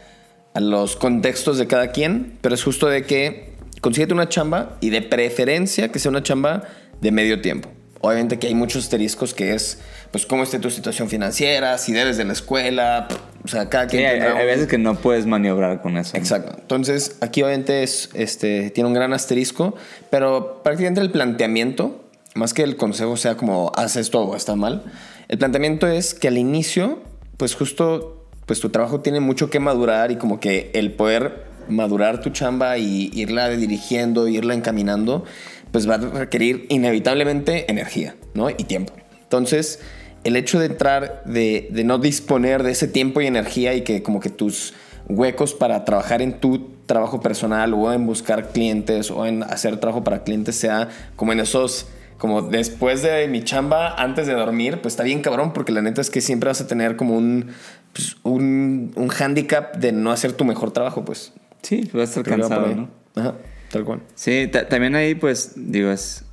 [0.55, 4.90] a los contextos de cada quien, pero es justo de que consíguete una chamba y
[4.90, 6.64] de preferencia que sea una chamba
[7.01, 7.71] de medio tiempo.
[8.03, 9.79] Obviamente que hay muchos asteriscos que es,
[10.11, 13.09] pues, cómo esté tu situación financiera, si debes de la escuela,
[13.45, 15.99] o sea, cada Sí, quien hay, tendrá hay un- veces que no puedes maniobrar con
[15.99, 16.16] eso.
[16.16, 16.57] Exacto.
[16.59, 19.75] Entonces, aquí obviamente es, este, tiene un gran asterisco,
[20.09, 22.03] pero prácticamente el planteamiento,
[22.35, 24.83] más que el consejo sea como haz esto o está mal,
[25.31, 26.99] el planteamiento es que al inicio,
[27.37, 32.21] pues justo, pues tu trabajo tiene mucho que madurar y como que el poder madurar
[32.21, 35.25] tu chamba y irla dirigiendo, irla encaminando,
[35.71, 38.51] pues va a requerir inevitablemente energía, ¿no?
[38.51, 38.93] Y tiempo.
[39.23, 39.79] Entonces,
[40.25, 44.03] el hecho de entrar, de, de no disponer de ese tiempo y energía y que
[44.03, 44.75] como que tus
[45.09, 50.03] huecos para trabajar en tu trabajo personal o en buscar clientes o en hacer trabajo
[50.03, 51.87] para clientes sea como en esos,
[52.20, 56.00] como después de mi chamba, antes de dormir, pues está bien cabrón porque la neta
[56.02, 57.48] es que siempre vas a tener como un,
[57.94, 61.33] pues, un, un handicap de no hacer tu mejor trabajo, pues.
[61.62, 62.68] Sí, vas a estar cansado.
[62.74, 62.88] ¿no?
[63.16, 63.35] Ajá,
[63.72, 64.02] tal cual.
[64.14, 66.24] Sí, ta- también ahí, pues, digo, es.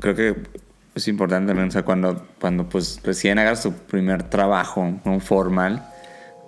[0.00, 0.36] Creo que
[0.94, 5.84] es importante también, o sea, cuando, cuando pues recién hagas tu primer trabajo, no formal,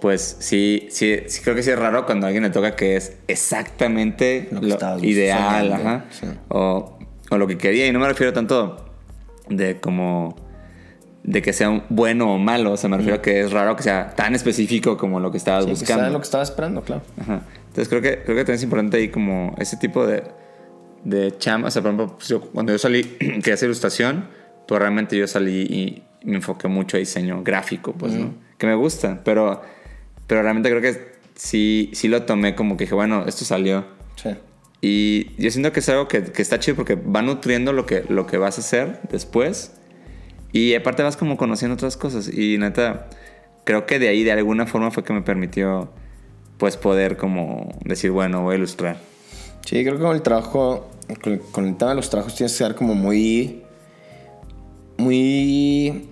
[0.01, 2.97] pues sí, sí, sí, creo que sí es raro cuando a alguien le toca que
[2.97, 6.27] es exactamente Lo que lo, ideal, ajá, sí.
[6.49, 6.99] o,
[7.31, 8.85] o lo que quería, y no me refiero tanto
[9.49, 10.37] de como
[11.23, 13.77] de que sea un bueno o malo, o sea, me refiero a que es raro
[13.77, 16.05] que sea tan específico como lo que estabas Sí, que buscando.
[16.05, 17.03] sea lo que estaba esperando, claro.
[17.21, 17.43] Ajá.
[17.69, 20.23] Entonces creo que, creo que también es importante ahí como ese tipo de,
[21.05, 21.69] de chamba.
[21.69, 23.03] O sea, por ejemplo, pues, yo- cuando yo salí,
[23.45, 24.25] que hacer ilustración,
[24.67, 28.33] pues realmente yo salí y me enfoqué mucho a diseño gráfico, pues, ¿no?
[28.57, 29.61] Que me gusta, pero,
[30.27, 33.85] pero realmente creo que sí, sí lo tomé como que dije, bueno, esto salió.
[34.17, 34.31] Sí.
[34.81, 38.05] Y yo siento que es algo que, que está chido porque va nutriendo lo que,
[38.09, 39.73] lo que vas a hacer después.
[40.53, 42.29] Y aparte vas como conociendo otras cosas.
[42.33, 43.09] Y neta,
[43.65, 45.93] creo que de ahí de alguna forma fue que me permitió
[46.57, 48.99] pues poder como decir, bueno, voy a ilustrar.
[49.65, 50.91] Sí, creo que con el trabajo,
[51.23, 53.63] con, con el tema de los trabajos tienes que ser como muy,
[54.97, 56.09] muy,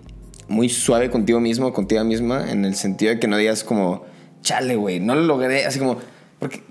[0.49, 4.05] muy suave contigo mismo, contigo misma, en el sentido de que no digas como,
[4.43, 5.99] chale, güey, no lo logré, así como,
[6.39, 6.63] porque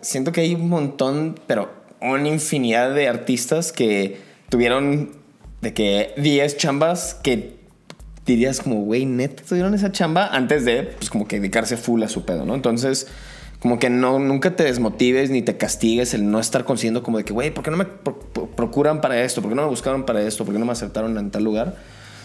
[0.00, 5.12] siento que hay un montón, pero una infinidad de artistas que tuvieron
[5.62, 7.56] de que 10 chambas que
[8.26, 12.08] dirías como, güey, neta tuvieron esa chamba antes de, pues como que dedicarse full a
[12.08, 12.54] su pedo, ¿no?
[12.54, 13.06] Entonces,
[13.60, 17.24] como que no, nunca te desmotives ni te castigues el no estar consciendo como de
[17.24, 19.40] que, güey, ¿por qué no me pro- pro- procuran para esto?
[19.40, 20.44] ¿Por qué no me buscaron para esto?
[20.44, 21.76] ¿Por qué no me aceptaron en tal lugar?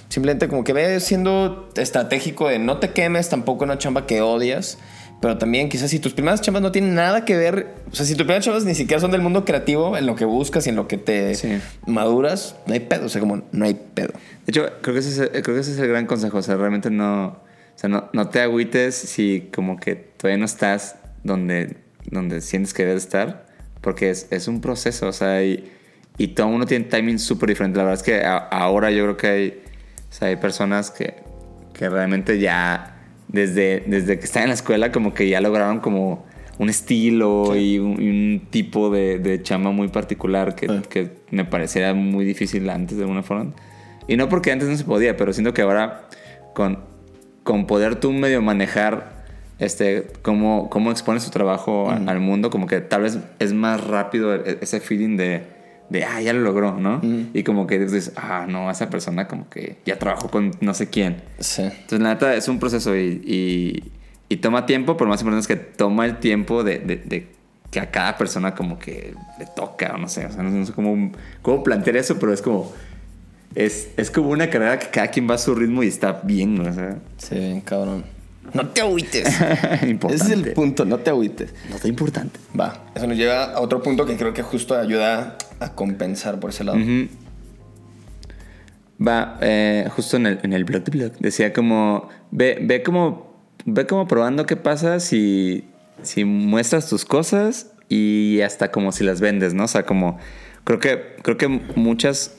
[0.09, 4.21] Simplemente como que ve siendo estratégico de no te quemes tampoco en una chamba que
[4.21, 4.79] odias,
[5.21, 8.13] pero también quizás si tus primeras chambas no tienen nada que ver, o sea, si
[8.13, 10.75] tus primeras chambas ni siquiera son del mundo creativo, en lo que buscas y en
[10.75, 11.59] lo que te Sí.
[11.85, 14.09] maduras, no hay pedo, o sea, como no hay pedo.
[14.45, 16.37] De hecho, creo que ese es el, creo que ese es el gran consejo.
[16.37, 17.37] O sea, realmente no, o
[17.75, 21.75] sea, no, no te agüites si como que todavía no estás donde,
[22.09, 23.45] donde sientes que debes estar,
[23.81, 25.69] porque es, es un proceso, o sea, y,
[26.17, 27.77] y todo mundo tiene timing súper diferente.
[27.77, 29.61] La verdad es que a- ahora yo creo que hay,
[30.09, 31.15] o sea, hay personas que,
[31.73, 32.88] que realmente ya
[33.29, 36.25] desde, desde que están en la escuela como que ya lograron como
[36.57, 40.73] un estilo y, un, y un tipo de, de chamba muy particular que, Sí.
[40.89, 43.53] que me pareciera muy difícil antes de alguna forma.
[44.07, 46.07] Y no porque antes no se podía, pero siento que ahora
[46.53, 46.79] con,
[47.43, 49.23] con poder tú medio manejar
[49.59, 53.85] este, cómo, cómo expones tu trabajo a- al mundo, como que tal vez es más
[53.85, 55.43] rápido e- ese feeling de,
[55.89, 57.01] de ah, ya lo logró, ¿no?
[57.33, 60.89] Y como que dices, ah, no, esa persona como que ya trabajó con no sé
[60.89, 61.23] quién.
[61.39, 61.63] Sí.
[61.63, 63.91] Entonces, la neta, es un proceso y, y,
[64.29, 67.27] y toma tiempo, pero lo más importante es que toma el tiempo de, de- de
[67.71, 70.65] que a cada persona como que le toca, o no sé, o sea, no, no
[70.65, 71.11] sé cómo,
[71.43, 72.71] cómo plantear eso, pero es como,
[73.55, 76.55] es, es como una carrera que cada quien va a su ritmo y está bien,
[76.55, 76.69] ¿no?
[76.69, 78.03] o sea, Sí, cabrón.
[78.53, 79.27] No te agüites.
[79.81, 81.53] Ese es el punto, no te agüites.
[81.69, 82.39] No está importante.
[82.57, 86.51] Va, eso nos lleva a otro punto que creo que justo ayuda a compensar por
[86.51, 86.79] ese lado.
[89.05, 93.33] Va, eh, justo en el, en el blog de blog, decía como, ve, ve como,
[93.65, 95.69] ve como probando qué pasa si,
[96.01, 99.63] si muestras tus cosas y hasta como si las vendes, ¿no?
[99.63, 100.19] O sea, como,
[100.65, 102.35] creo que, creo que muchas,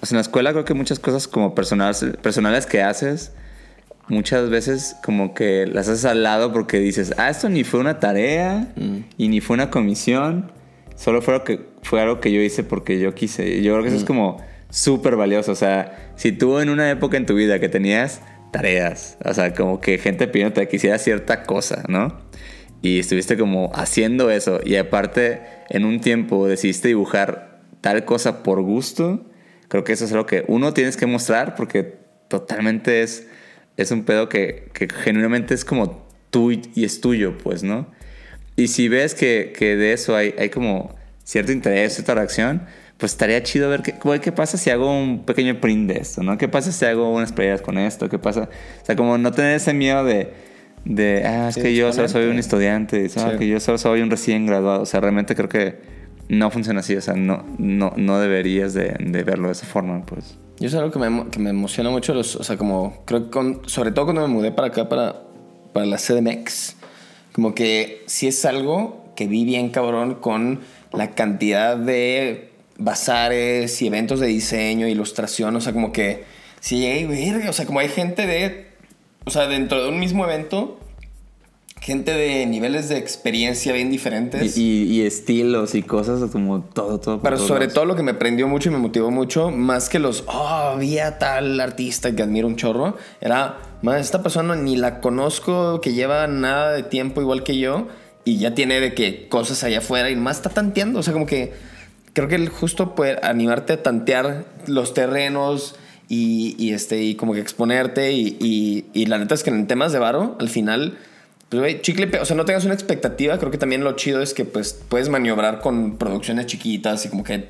[0.00, 3.32] o sea, en la escuela creo que muchas cosas como personales, personales que haces,
[4.10, 7.98] muchas veces como que las haces al lado porque dices, ah, esto ni fue una
[7.98, 8.72] tarea
[9.16, 10.52] y ni fue una comisión,
[10.96, 13.62] solo fue, lo que, fue algo que yo hice porque yo quise.
[13.62, 15.52] Yo creo que eso es como súper valioso.
[15.52, 18.20] O sea, si tú en una época en tu vida que tenías
[18.52, 22.18] tareas, o sea, como que gente pidiéndote que hicieras cierta cosa, ¿no?
[22.82, 28.62] Y estuviste como haciendo eso y aparte en un tiempo decidiste dibujar tal cosa por
[28.62, 29.26] gusto,
[29.68, 33.26] creo que eso es algo que uno tienes que mostrar porque totalmente es,
[33.76, 37.86] es un pedo que, que genuinamente es como tú y, y es tuyo, pues, ¿no?
[38.56, 42.62] Y si ves que, que de eso hay, hay como cierto interés, cierta reacción,
[42.98, 46.36] pues estaría chido ver qué, qué pasa si hago un pequeño print de esto, ¿no?
[46.36, 48.08] ¿Qué pasa si hago unas playeras con esto?
[48.10, 48.50] ¿Qué pasa?
[48.82, 50.34] O sea, como no tener ese miedo de,
[50.84, 53.38] de ah, es Sí, que yo solo soy un estudiante, ah, Sí.
[53.38, 54.82] que yo solo soy un recién graduado.
[54.82, 55.76] O sea, realmente creo que
[56.30, 56.96] no funciona así.
[56.96, 60.38] O sea, no, no, no deberías de, verlo de esa forma, pues.
[60.58, 63.30] Yo es algo que me, que me emociona mucho, los, o sea, como, creo que
[63.30, 65.22] con- sobre todo cuando me mudé para acá, para,
[65.72, 66.76] para la CDMX,
[67.32, 70.60] como que sí es algo que vi bien cabrón con
[70.92, 76.24] la cantidad de bazares y eventos de diseño, ilustración, o sea, como que,
[76.60, 78.66] sí, ey, verga, o sea, como hay gente de,
[79.24, 80.79] o sea, dentro de un mismo evento,
[81.80, 84.56] gente de niveles de experiencia bien diferentes.
[84.58, 87.20] Y, y- y estilos y cosas como todo, todo.
[87.22, 87.74] Pero sobre lados.
[87.74, 91.18] todo lo que me prendió mucho y me motivó mucho, más que los, oh, había
[91.18, 96.26] tal artista que admiro un chorro, era, más esta persona ni la conozco, que lleva
[96.26, 97.88] nada de tiempo igual que yo,
[98.24, 100.98] y ya tiene de que cosas allá afuera y más está tanteando.
[100.98, 101.54] O sea, como que
[102.12, 105.76] creo que justo poder animarte a tantear los terrenos
[106.10, 108.12] y, y este, y como que exponerte.
[108.12, 110.98] Y, y, y la neta es que en temas de varo, al final.
[111.50, 113.36] Pues, güey, chicle, o sea, no tengas una expectativa.
[113.38, 117.24] Creo que también lo chido es que, pues, puedes maniobrar con producciones chiquitas y como
[117.24, 117.48] que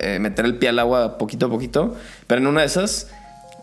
[0.00, 1.94] eh, meter el pie al agua poquito a poquito.
[2.26, 3.10] Pero en una de esas,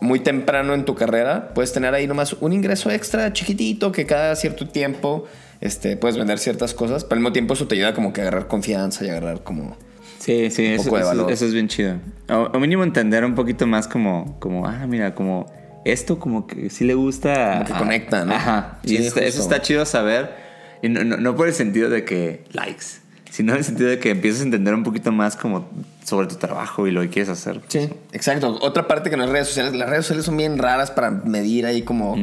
[0.00, 4.36] muy temprano en tu carrera, puedes tener ahí nomás un ingreso extra chiquitito que cada
[4.36, 5.26] cierto tiempo
[5.60, 7.02] este, puedes vender ciertas cosas.
[7.04, 9.76] Pero al mismo tiempo eso te ayuda como que a agarrar confianza y agarrar como...
[10.20, 11.32] Sí, sí, un eso, poco de eso- valor.
[11.32, 11.96] eso es bien chido.
[12.30, 15.52] O, o mínimo entender un poquito más como, como, ah, mira, como
[15.84, 17.52] esto como que sí le gusta.
[17.52, 18.34] Como que conecta, ¿no?
[18.34, 18.78] Ajá.
[18.84, 20.34] Sí, y eso, está- eso está chido saber.
[20.82, 22.84] Y no, no- no por el sentido de que likes,
[23.30, 25.68] sino en el sentido de que empiezas a entender un poquito más como
[26.04, 27.60] sobre tu trabajo y lo que quieres hacer.
[27.68, 28.58] Sí, exacto.
[28.60, 29.74] Otra parte que no es redes sociales.
[29.74, 32.16] Las redes sociales son bien raras para medir ahí como...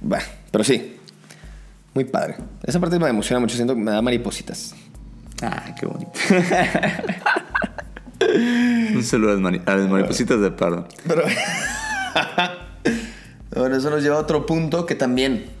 [0.00, 0.96] Bah, pero sí.
[1.92, 2.36] Muy padre.
[2.62, 3.56] Esa parte me emociona mucho.
[3.56, 4.74] Siento que me da maripositas.
[5.42, 6.12] Ah, qué bonito.
[8.94, 10.86] un saludo a las, mari- a las maripositas de pardo.
[11.06, 11.24] Pero...
[13.56, 15.58] bueno, eso nos lleva a otro punto que también...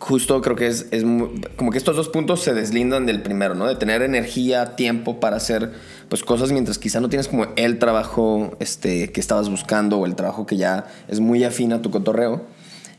[0.00, 3.56] Justo creo que es, es muy- como que estos dos puntos se deslindan del primero,
[3.56, 3.66] ¿no?
[3.66, 5.72] De tener energía, tiempo para hacer
[6.08, 10.14] pues cosas mientras quizá no tienes como el trabajo este, que estabas buscando o el
[10.14, 12.42] trabajo que ya es muy afín a tu cotorreo.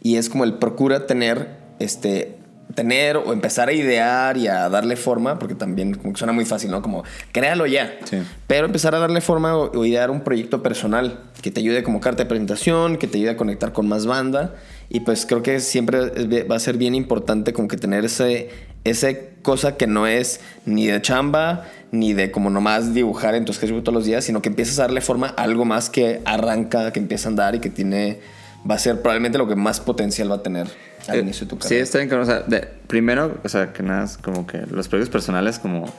[0.01, 2.38] Y es como el procura tener, este,
[2.79, 6.45] tener o empezar a idear y a darle forma, porque también como que suena muy
[6.45, 6.81] fácil, ¿no?
[6.81, 7.97] Como créalo ya.
[8.05, 8.19] Sí.
[8.47, 11.99] Pero empezar a darle forma o, o idear un proyecto personal que te ayude como
[11.99, 14.55] carta de presentación, que te ayude a conectar con más banda.
[14.89, 18.49] Y pues creo que siempre es va a ser bien importante como que tener ese,
[18.85, 23.51] ese cosa que no es ni de chamba, ni de como nomás dibujar en tu
[23.51, 26.93] sketchbook todos los días, sino que empiezas a darle forma a algo más que arranca,
[26.93, 28.19] que empieza a andar y que tiene,
[28.69, 30.67] va a ser probablemente lo que más potencial va a tener
[31.07, 31.83] al Eh, inicio de tu Sí, carrera.
[31.83, 32.13] está bien.
[32.13, 35.83] O sea, de- primero, o sea, que nada, es como que los proyectos personales, como.
[35.85, 35.91] o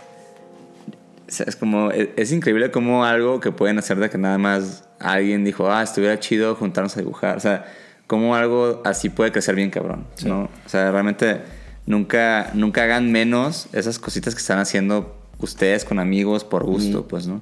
[1.29, 1.91] sea, es como.
[1.91, 5.83] Es, es increíble como algo que pueden hacer de que nada más alguien dijo, ah,
[5.83, 7.37] estuviera chido juntarnos a dibujar.
[7.37, 7.65] O sea,
[8.07, 10.07] como algo así puede crecer bien, cabrón.
[10.25, 10.45] ¿no?
[10.67, 11.41] O sea, realmente
[11.87, 17.27] nunca, nunca hagan menos esas cositas que están haciendo ustedes con amigos por gusto, pues,
[17.27, 17.41] ¿no?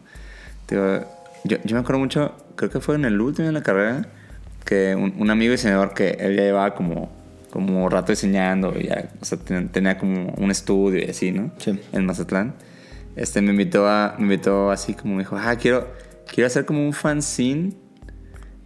[0.69, 1.01] Digo,
[1.45, 4.07] yo, yo me acuerdo mucho creo que fue en el último de la carrera,
[4.69, 7.11] que un, un amigo diseñador que él ya llevaba como,
[7.51, 11.51] como rato diseñando, ya, o sea, ten- tenía como un estudio y así, ¿no?
[11.59, 11.81] Sí.
[11.93, 12.55] En Mazatlán.
[13.17, 15.89] Este, me invitó a, me invitó así como me dijo, ah, quiero,
[16.33, 17.73] quiero hacer como un fanzine.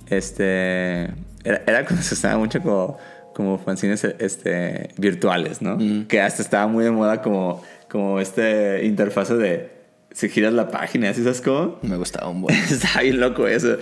[0.09, 1.05] Este,
[1.45, 2.99] era, era cuando se usaba mucho como,
[3.35, 5.79] como fanzines este, virtuales, ¿no?
[6.09, 9.71] Que hasta estaba muy de moda como, como este interfaz de
[10.13, 11.79] si giras la página, ¿así sabes cómo?
[11.83, 12.55] Me gustaba un buen.
[12.71, 13.77] Está bien loco eso.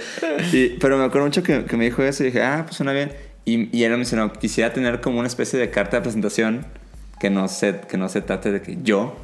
[0.52, 2.92] Y- pero me acuerdo mucho que, que me dijo eso y dije, ah, pues suena
[2.92, 3.12] bien.
[3.44, 6.66] Y, y él me mencionó, quisiera tener como una especie de carta de presentación
[7.18, 9.16] que no se, que no se trate de que yo,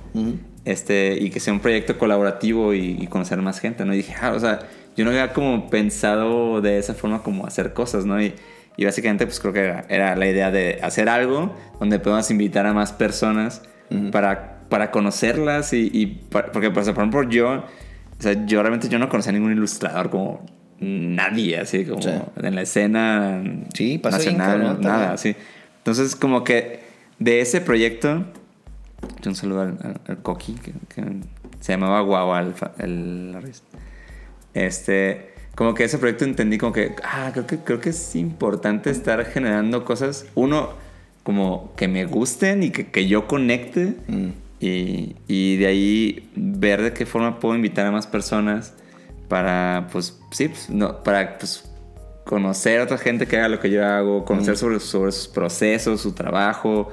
[0.64, 3.94] este, y que sea un proyecto colaborativo y, y conocer más gente, ¿no?
[3.94, 4.60] Y dije, ah, o sea,
[4.96, 8.20] yo no había como pensado de esa forma como hacer cosas, ¿no?
[8.20, 8.34] Y,
[8.76, 12.66] y básicamente pues creo que era, era la idea de hacer algo donde podamos invitar
[12.66, 13.62] a más personas
[14.12, 17.50] para, para conocerlas y, porque pues, por ejemplo yo,
[18.18, 20.44] o sea, yo realmente yo no conocía a ningún ilustrador como
[20.80, 22.10] nadie, así como Sí.
[22.42, 23.42] en la escena
[23.74, 25.34] Sí, bien, nacional, nada, así.
[25.78, 26.80] Entonces como que
[27.18, 28.24] de ese proyecto,
[29.24, 31.02] un saludo al, al- al Coqui, que, que
[31.60, 33.52] se llamaba Guagua el, el-.
[34.54, 38.90] Este, como que ese proyecto entendí como que, ah, creo que, creo que es importante
[38.90, 40.70] estar generando cosas, uno,
[41.22, 43.94] como que me gusten y que, que yo conecte.
[44.08, 44.28] Mm.
[44.60, 48.72] Y, y de ahí ver de qué forma puedo invitar a más personas
[49.28, 51.64] para, pues, sí, pues, no, para, pues,
[52.24, 56.00] conocer a otra gente que haga lo que yo hago, conocer sobre, sobre sus procesos,
[56.00, 56.90] su trabajo,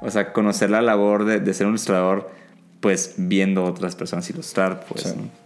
[0.00, 2.30] o sea, conocer la labor de, de ser un ilustrador,
[2.80, 5.14] pues, viendo otras personas ilustrar, pues, Sí.
[5.16, 5.40] ¿no?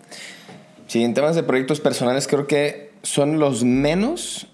[0.86, 4.46] Sí, en temas de proyectos personales creo que son los menos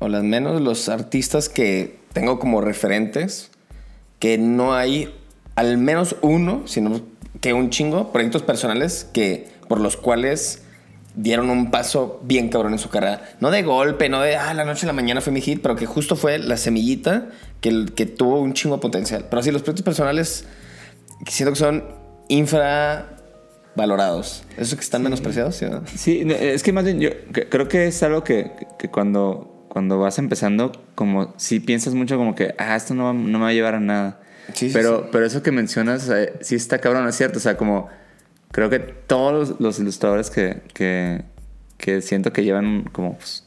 [0.00, 3.50] o las menos los artistas que tengo como referentes
[4.18, 5.14] que no hay
[5.56, 7.00] al menos uno, sino
[7.40, 10.62] que un chingo proyectos personales que por los cuales
[11.14, 13.22] dieron un paso bien cabrón en su carrera.
[13.40, 15.76] No de golpe, no de, ah, la noche a la mañana fue mi hit, pero
[15.76, 17.28] que justo fue la semillita
[17.60, 19.26] que, que tuvo un chingo de potencial.
[19.28, 20.44] Pero sí, los proyectos personales
[21.26, 21.84] siento que son
[22.28, 24.44] infravalorados.
[24.56, 25.56] ¿Eso que están menospreciados?
[25.56, 25.82] ¿sí, no?
[25.86, 29.98] Sí, es que más bien yo que- creo que es algo que, que cuando, cuando
[29.98, 33.52] vas empezando, como si piensas mucho como que, ah, esto no, no me va a
[33.52, 34.20] llevar a nada.
[34.54, 35.08] Sí, pero, sí.
[35.12, 37.38] pero eso que mencionas, sea, sí está cabrón, es cierto.
[37.38, 37.88] O sea, como
[38.52, 41.22] creo que todos los, los ilustradores que, que,
[41.78, 43.46] que siento que llevan como, pues,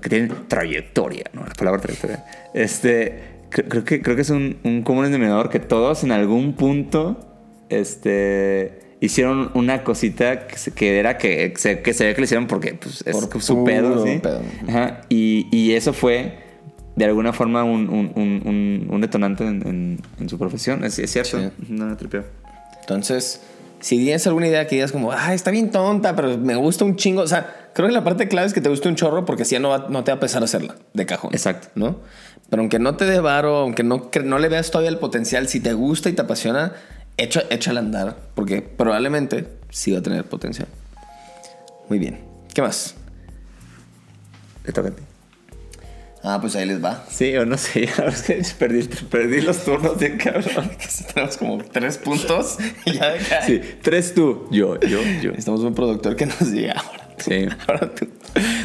[0.00, 1.42] que tienen trayectoria, ¿no?
[1.46, 2.24] La palabra trayectoria.
[2.54, 6.54] Este, cre- creo que, creo que es un, un común denominador que todos en algún
[6.54, 7.26] punto,
[7.68, 12.24] este, hicieron una cosita que, se- que era que se, que se ve que le
[12.26, 14.18] hicieron porque, pues, es Por su pedo, ¿sí?
[14.22, 14.42] pedo.
[14.68, 15.02] Ajá.
[15.08, 16.38] Y, y eso fue,
[16.96, 20.84] de alguna forma, un, un, un, detonante en, en- en su profesión.
[20.84, 21.38] Es, es cierto.
[21.38, 21.48] Sí.
[21.68, 22.24] No me tripeo.
[22.80, 23.40] Entonces,
[23.80, 26.96] si tienes alguna idea que digas como, ah, está bien tonta, pero me gusta un
[26.96, 27.22] chingo.
[27.22, 29.52] O sea, creo que la parte clave es que te guste un chorro porque si
[29.54, 31.30] ya no, va- no te va a pesar hacerla de cajón.
[31.32, 31.68] Exacto.
[31.74, 31.98] ¿No?
[32.50, 35.60] Pero aunque no te dé varo, aunque no, no le veas todavía el potencial, si
[35.60, 36.72] te gusta y te apasiona,
[37.16, 40.66] echa, échale a andar porque probablemente sí va a tener potencial.
[41.88, 42.18] Muy bien.
[42.52, 42.96] ¿Qué más?
[44.64, 45.02] Te toca a ti.
[46.22, 47.04] Ah, pues ahí les va.
[47.10, 50.70] Sí, o no sé, ya es que perdí, perdí los turnos de cabrón.
[51.14, 53.46] Tenemos como tres puntos y ya de acá.
[53.46, 55.30] Sí, tres tú, yo, yo, yo.
[55.30, 57.08] Necesitamos un productor que nos diga ahora.
[57.16, 57.46] tú, Sí.
[57.66, 58.06] ahora tú.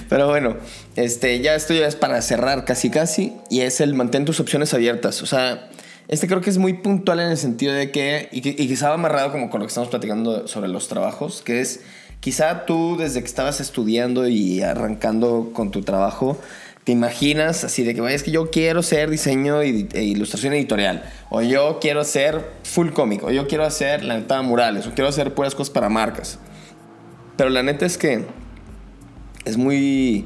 [0.10, 0.58] Pero bueno,
[0.96, 4.74] este, ya esto ya es para cerrar casi casi y es el mantén tus opciones
[4.74, 5.22] abiertas.
[5.22, 5.70] O sea,
[6.10, 8.96] este creo que es muy puntual en el sentido de que, y, y quizá va
[8.96, 11.82] amarrado como con lo que estamos platicando sobre los trabajos, que es
[12.20, 16.38] quizá tú desde que estabas estudiando y arrancando con tu trabajo,
[16.86, 21.04] te imaginas así de que, "Güey, es que yo quiero ser diseño e ilustración editorial,
[21.30, 25.10] o yo quiero ser full cómic, o yo quiero hacer la neta murales, o quiero
[25.10, 26.40] hacer puras cosas para marcas.
[27.36, 28.26] Pero la neta es que
[29.46, 30.26] es muy.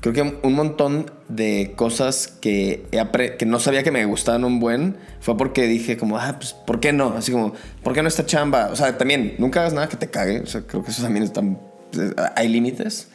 [0.00, 2.86] Creo que un montón de cosas que,
[3.38, 6.80] que no sabía que me gustaban un buen fue porque dije, como, ah, pues, ¿por
[6.80, 7.14] qué no?
[7.18, 8.70] Así como, ¿por qué no esta chamba?
[8.72, 10.40] O sea, también, nunca hagas nada que te cague.
[10.40, 11.42] O sea, creo que eso también está.
[11.42, 13.08] pues, Hay límites.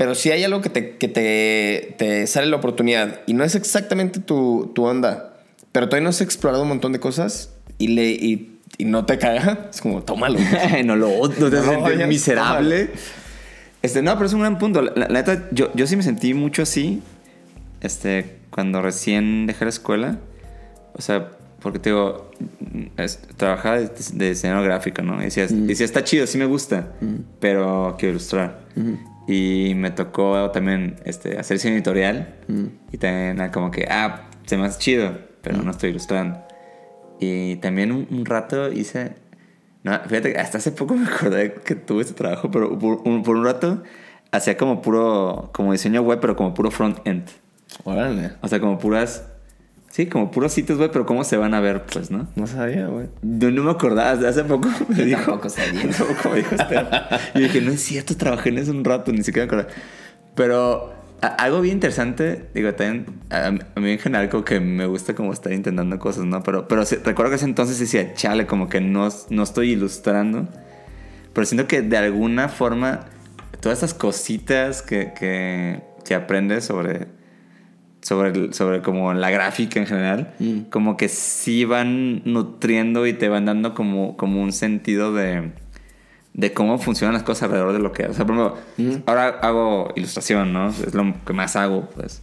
[0.00, 3.54] Pero si hay algo que te, que te, te sale la oportunidad y no es
[3.54, 5.36] exactamente tu, tu onda,
[5.72, 9.18] pero todavía no has explorado un montón de cosas y, le, y, y no te
[9.18, 10.38] caga, es como, tómalo.
[10.86, 12.92] no lo no te miserable.
[13.82, 14.80] Este, no, pero es un gran punto.
[14.80, 17.02] La, neta, yo, yo sí me sentí mucho así.
[17.82, 20.18] Este, cuando recién dejé la escuela.
[20.94, 21.28] O sea,
[21.60, 22.30] porque te digo,
[22.96, 25.20] es- trabajaba de, de diseñador gráfico, ¿no?
[25.20, 26.88] Y decía, decía, está chido, sí me gusta,
[27.38, 28.60] pero quiero ilustrar.
[29.30, 32.34] Y me tocó también este, hacer diseño editorial.
[32.90, 36.42] Y también como que, ah, se me hace chido, pero no estoy ilustrando.
[37.20, 39.12] Y también un, un rato hice.
[39.84, 43.36] No, fíjate, hasta hace poco me acordé que tuve este trabajo, pero por un, por
[43.36, 43.84] un rato
[44.32, 47.28] hacía como puro, como diseño web, pero como puro front-end.
[47.84, 48.32] Órale.
[48.40, 49.29] O sea, como puras,
[49.90, 52.26] sí, como puros sitios web, pero cómo se van a ver, pues, ¿no?
[52.36, 53.08] No sabía, güey.
[53.22, 55.20] No, no me acordaba, hace- hace poco me dijo.
[55.20, 55.82] tampoco sabía.
[55.90, 56.86] Hace poco me dijo Esther.
[57.34, 59.74] Y dije, no es cierto, trabajé en eso un rato, ni siquiera me acordaba.
[60.34, 64.86] Pero a- algo bien interesante, digo, también a, a mí en general como que me
[64.86, 66.42] gusta como estar intentando cosas, ¿no?
[66.42, 70.48] Pero, pero sí, recuerdo que ese entonces decía, chale, como que no, no estoy ilustrando.
[71.32, 73.06] Pero siento que de alguna forma
[73.60, 77.06] todas estas cositas que, que, que aprendes sobre,
[78.10, 80.62] sobre, el- sobre como la gráfica en general, Mm.
[80.70, 85.52] como que sí van nutriendo y te van dando como, como un sentido de,
[86.34, 88.06] de cómo funcionan las cosas alrededor de lo que...
[88.06, 89.02] O sea, por ejemplo, Mm.
[89.06, 90.70] ahora hago ilustración, ¿no?
[90.70, 92.22] Es lo que más hago, pues.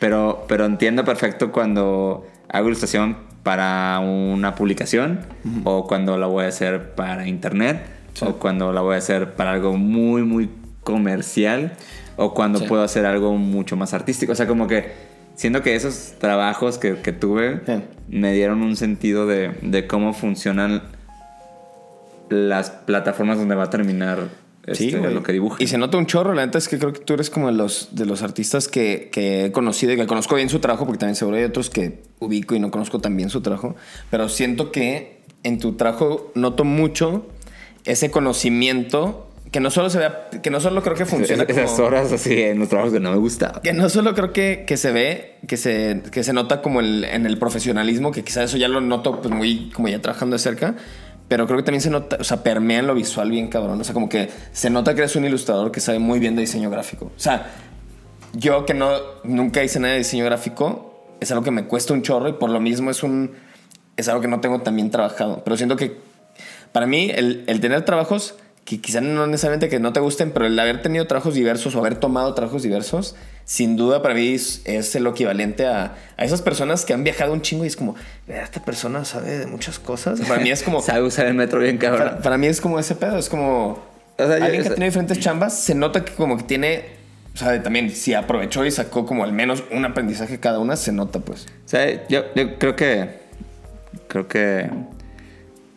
[0.00, 5.20] Pero, pero entiendo perfecto cuando hago ilustración para una publicación
[5.62, 7.80] o cuando la voy a hacer para internet
[8.20, 10.50] o cuando la voy a hacer para algo muy, muy
[10.82, 11.72] comercial
[12.16, 12.66] o cuando Sí.
[12.66, 14.32] puedo hacer algo mucho más artístico.
[14.32, 15.09] O sea, como que
[15.40, 17.82] siento que esos trabajos que, que tuve Sí.
[18.08, 20.82] me dieron un sentido de, de cómo funcionan
[22.28, 24.28] las plataformas donde va a terminar
[24.66, 25.56] este, lo que dibuja.
[25.62, 27.54] Y se nota un chorro, la neta es que creo que tú eres como de
[27.54, 30.98] los, de los artistas que, que he conocido y que conozco bien su trabajo, porque
[30.98, 33.76] también seguro hay otros que ubico y no conozco tan bien su trabajo,
[34.10, 37.26] pero siento que en tu trabajo noto mucho
[37.86, 41.72] ese conocimiento que no solo se vea, que no solo creo que funciona Es- esas
[41.72, 43.60] como- horas así en los trabajos que no me gustaban.
[43.62, 47.04] que no solo creo que, que se ve, que se, que se nota como el-
[47.04, 50.38] en el profesionalismo, que quizás eso ya lo noto pues muy como ya trabajando de
[50.40, 50.76] cerca,
[51.28, 53.80] pero creo que también se nota, o sea, permea en lo visual bien cabrón.
[53.80, 56.42] O sea, como que se nota que eres un ilustrador que sabe muy bien de
[56.42, 57.06] diseño gráfico.
[57.06, 57.50] O sea,
[58.32, 58.90] yo que no,
[59.24, 62.50] nunca hice nada de diseño gráfico, es algo que me cuesta un chorro y por
[62.50, 63.32] lo mismo es un,
[63.96, 65.42] es algo que no tengo tan bien trabajado.
[65.44, 65.98] Pero siento que
[66.72, 70.46] para mí el, el tener trabajos que quizás no necesariamente que no te gusten, pero
[70.46, 74.62] el haber tenido trabajos diversos o haber tomado trabajos diversos, sin duda para mí es,
[74.64, 77.96] es lo equivalente a, a esas personas que han viajado un chingo y es como,
[78.28, 80.20] "Vea, esta persona sabe de muchas cosas.
[80.20, 80.80] Para mí es como...
[80.82, 82.00] Sabe usar el metro bien cabrón.
[82.10, 83.82] Para, para mí es como ese pedo, es como
[84.16, 86.44] O sea, yo- alguien que o sea- tiene diferentes chambas, se nota que como que
[86.44, 86.84] tiene,
[87.34, 90.92] o sea, también si aprovechó y sacó como al menos un aprendizaje cada una, se
[90.92, 91.46] nota pues.
[91.64, 93.18] O sea, yo, yo creo que.
[94.06, 94.70] Creo que.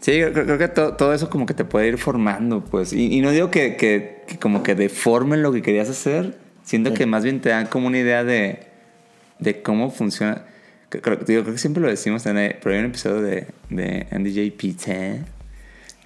[0.03, 2.91] Sí, creo, creo que to- todo eso como que te puede ir formando, pues.
[2.91, 6.37] Y, y no digo que, que- que como que deformen lo que querías hacer.
[6.63, 8.59] Siento que más bien te dan como una idea de,
[9.39, 10.43] de cómo funciona.
[10.89, 14.07] Creo, creo- digo, creo que siempre lo decimos también, pero hay un episodio de, de
[14.11, 14.57] Andy J.
[14.57, 14.93] Pizza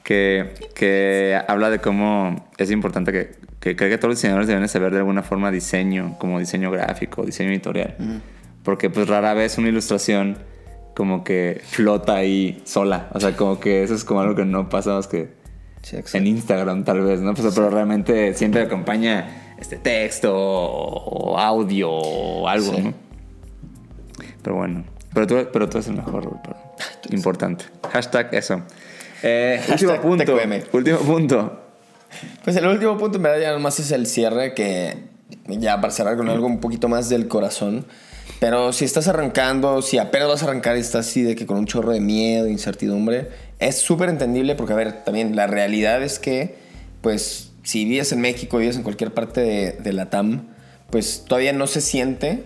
[0.04, 4.62] que, que habla de cómo es importante que, que cree que todos los diseñadores deben
[4.64, 7.95] de saber de alguna forma diseño, como diseño gráfico, diseño editorial.
[8.64, 10.38] Porque pues rara vez una ilustración
[10.98, 13.10] como que flota ahí sola.
[13.14, 15.38] O sea, como que eso es como algo que no pasa más que
[15.84, 17.36] Sí, en Instagram tal vez, ¿no?
[17.36, 22.82] Pues, Pero realmente siempre acompaña este texto o, audio o algo, Sí.
[22.82, 22.93] ¿no?
[24.41, 24.86] Pero bueno.
[25.14, 26.58] Pero tú, pero tú eres el mejor, pero
[27.16, 27.66] Importante.
[27.91, 28.64] Hashtag eso.
[29.22, 30.36] Eh, último Hashtag punto.
[30.36, 30.76] TQM.
[30.76, 31.62] Último punto.
[32.43, 34.98] Pues el último punto en verdad ya nomás es el cierre que
[35.45, 37.86] ya para cerrar con algo un poquito más del corazón.
[38.39, 41.57] Pero si estás arrancando, si apenas vas a arrancar y estás así de que con
[41.57, 46.19] un chorro de miedo, incertidumbre, es súper entendible porque, a ver, también la realidad es
[46.19, 46.55] que,
[47.01, 50.47] pues, si vives en México, vives en cualquier parte de, de la TAM,
[50.91, 52.43] pues todavía no se siente,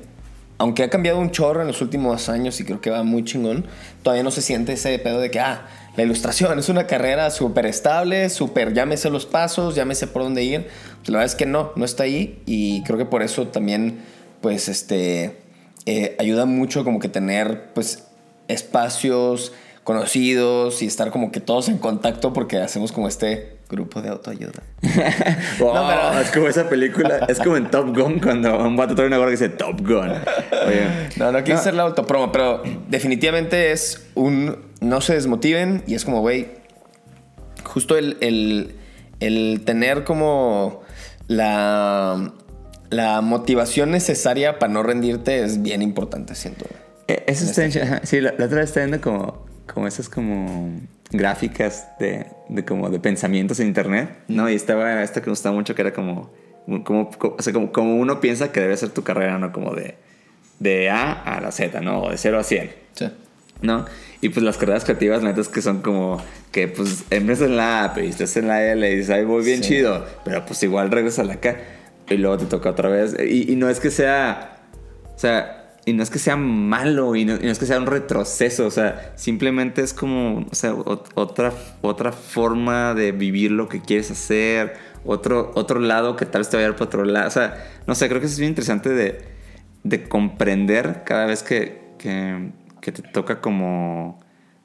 [0.58, 3.66] aunque ha cambiado un chorro en los últimos años y creo que va muy chingón,
[4.04, 5.68] todavía no se siente ese pedo de que, ah,
[5.98, 10.68] la ilustración es una carrera súper estable, súper, sé los pasos, sé por dónde ir.
[11.00, 14.00] Pues la verdad es que no, no está ahí y creo que por eso también,
[14.40, 15.41] pues, este,
[15.86, 18.06] eh, ayuda mucho como que tener, pues,
[18.48, 19.52] espacios
[19.84, 24.62] conocidos y estar como que todos en contacto porque hacemos como este grupo de autoayuda.
[25.60, 27.26] Wow, pero- Es como esa película.
[27.28, 30.10] Es como en Top Gun cuando un vato trae una gorra que dice Top Gun.
[30.68, 31.10] Oye.
[31.18, 36.04] No, no quiero hacer la autopromo, pero definitivamente es un no se desmotiven y es
[36.06, 36.48] como, güey,
[37.64, 38.76] justo el, el,
[39.20, 40.82] el tener como
[41.28, 42.32] la,
[42.92, 46.66] la motivación necesaria para no rendirte es bien importante, siento.
[47.08, 50.08] Eh, Eso está en- ajá, Sí, la, la otra vez está viendo como, como esas
[50.08, 50.80] como
[51.12, 54.50] gráficas de, de como de pensamientos en internet, ¿no?
[54.50, 56.32] Y estaba esta que me gustaba mucho que era como,
[56.84, 59.52] como, como- o sea, como, como uno piensa que debe ser tu carrera, ¿no?
[59.52, 59.96] Como de,
[60.60, 62.04] de A a la Z, ¿no?
[62.04, 62.72] O de 0 a 100.
[62.94, 63.10] Sí.
[63.62, 63.86] ¿no?
[64.22, 66.20] Y pues las carreras creativas, la neta es que son como
[66.52, 69.44] que pues empiezas en la A, pero estás en la L y dices, ay, voy
[69.46, 69.70] bien Sí.
[69.70, 71.58] chido, pero pues igual regresas a la K
[72.12, 73.16] y luego te toca otra vez.
[73.20, 74.58] Y, y no es que sea,
[75.16, 77.80] o sea, y no es que sea malo y no, y no es que sea
[77.80, 81.52] un retroceso, o sea, simplemente es como, o sea, ot- otra,
[81.82, 84.74] otra forma de vivir lo que quieres hacer,
[85.06, 87.28] otro, otro lado que tal vez te vaya a ir por otro lado.
[87.28, 89.22] O sea, no sé, creo que eso es bien interesante de,
[89.84, 94.20] de comprender cada vez que, que, que te toca como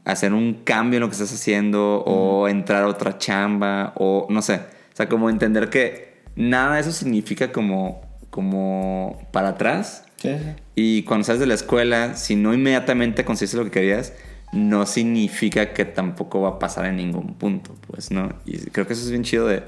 [0.05, 4.43] hacer un cambio en lo que estás haciendo o entrar a otra chamba o no
[4.43, 4.55] sé.
[4.93, 6.06] O sea, como entender que
[6.37, 10.05] nada de eso significa como, como para atrás.
[10.17, 10.63] Sí, sí.
[10.75, 14.13] Y cuando sales de la escuela, si no inmediatamente conseguiste lo que querías,
[14.53, 18.35] no significa que tampoco va a pasar en ningún punto, pues, ¿no?
[18.45, 19.63] Y creo que eso es bien chido de,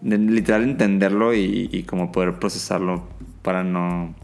[0.00, 3.08] de literal entenderlo y, y como poder procesarlo
[3.42, 4.14] para no...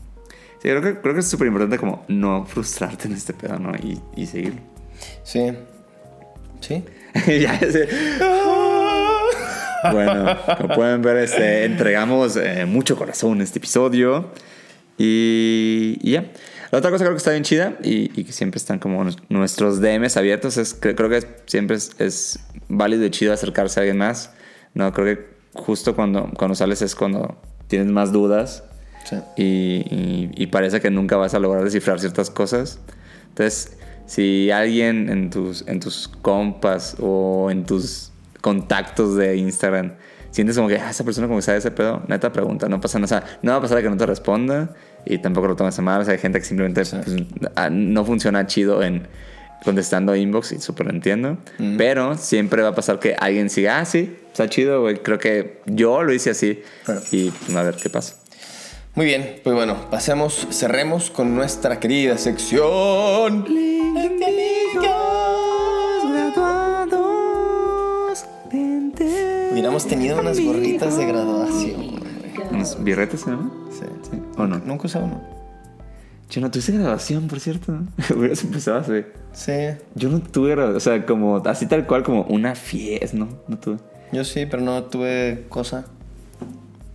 [0.63, 3.73] Sí, creo que, creo que es súper importante como no frustrarte en este pedo, ¿no?
[3.77, 4.61] Y, y seguirlo.
[5.23, 5.53] Sí.
[6.61, 6.85] Sí.
[7.41, 7.89] ya sé.
[9.93, 14.31] Bueno, como pueden ver, este, entregamos eh, mucho corazón en este episodio.
[14.97, 16.25] Y, y ya.
[16.71, 19.81] La otra cosa creo que está bien chida y, y que siempre están como nuestros
[19.81, 23.97] DMs abiertos es que creo que siempre es, es válido y chido acercarse a alguien
[23.99, 24.33] más.
[24.75, 28.65] No, creo que justo cuando, cuando sales es cuando tienes más dudas
[29.05, 29.17] Sí.
[29.39, 29.43] y,
[29.95, 32.79] y- y parece que nunca vas a lograr descifrar ciertas cosas.
[33.31, 38.11] Entonces, si alguien en tus, en tus compas o en tus
[38.41, 39.93] contactos de Instagram
[40.31, 42.99] sientes como que "Ah, esa persona como que sabe ese pedo, neta pregunta, no pasa
[42.99, 43.05] nada.
[43.19, 44.75] O sea, no va a pasar de que no te responda
[45.07, 46.01] y tampoco lo tomes a mal.
[46.01, 47.07] O sea, hay gente que simplemente pues,
[47.57, 49.09] ah, no funciona chido en
[49.65, 51.39] contestando inbox y súper entiendo.
[51.79, 54.99] Pero siempre va a pasar que alguien siga, ah, sí, está chido, güey.
[55.03, 57.01] Creo que yo lo hice así Claro.
[57.11, 58.15] y pues, a ver qué pasa.
[58.95, 63.47] Muy bien, pues bueno, pasemos, cerremos con nuestra querida sección.
[69.59, 72.01] Hubiéramos tenido unas gorritas de graduación.
[72.53, 73.51] ¿Unos birretes se llama?
[73.73, 73.87] Sí.
[74.09, 74.17] Sí.
[74.37, 74.61] ¿O no?
[74.61, 75.21] Nunca usaba uno.
[76.31, 77.77] Yo no tuviste graduación, por cierto.
[78.17, 79.07] Hubieras empezado hace.
[79.33, 79.53] Sí,
[79.97, 80.77] Yo no tuve graduación.
[80.77, 83.27] O sea, como así tal cual, como una fiesta, ¿no?
[83.49, 83.79] No tuve.
[84.13, 85.87] yo sí, pero no tuve cosa.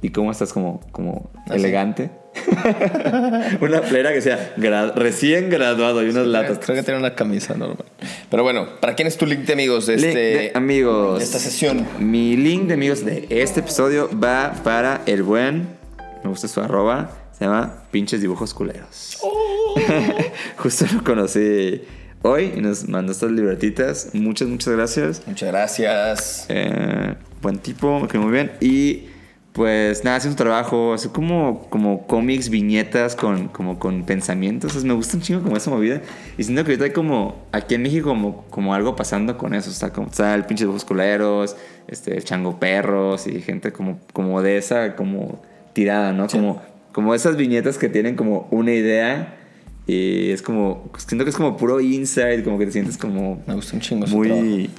[0.01, 1.55] ¿Y cómo estás como, como Así.
[1.55, 2.11] elegante?
[3.61, 6.59] una plera que sea gra- recién graduado y unas latas.
[6.63, 7.85] Creo que tenía una camisa normal.
[8.29, 11.19] Pero bueno, ¿para quién es tu link de amigos de Link este de amigos.
[11.19, 11.85] de esta sesión?
[11.99, 15.67] Mi link de amigos de este episodio va para el buen.
[16.23, 17.11] Me gusta su arroba.
[17.37, 19.17] Se llama Pinches Dibujos Culeros.
[20.57, 21.81] Justo lo conocí
[22.21, 24.09] hoy y nos mandó estas libretitas.
[24.13, 25.21] Muchas, muchas gracias.
[25.25, 26.45] Muchas gracias.
[26.49, 28.51] Eh, buen tipo, me quedó muy bien.
[28.61, 29.05] Y
[29.53, 34.75] pues nada, hace un trabajo, hace como, como cómics, viñetas con, como con pensamientos.
[34.75, 36.01] O sea, me gusta un chingo como esa movida.
[36.39, 39.69] Y siento que ahorita hay como, aquí en México, como, como algo pasando con eso.
[39.69, 41.55] Está, como, está el pinche dibujos culeros,
[41.87, 45.39] este, el chango perros y gente como, como de esa como
[45.73, 46.27] tirada, ¿no?
[46.27, 46.37] Sí.
[46.37, 46.59] Como,
[46.91, 49.37] como esas viñetas que tienen como una idea.
[49.85, 53.53] Y es como, siento que es como puro inside, como que te sientes como Me
[53.53, 54.71] gusta un chingo muy...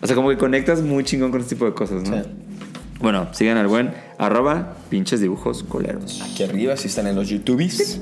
[0.00, 2.22] O sea, como que conectas muy chingón con este tipo de cosas, ¿no?
[2.22, 2.30] Sí.
[3.00, 6.22] Bueno, sigan al buen arroba pinches dibujos coleros.
[6.22, 8.00] Aquí arriba, si están en los YouTubes.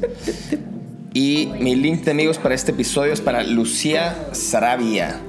[1.12, 5.20] Y mi link de amigos para este episodio es para Lucía Sarabia,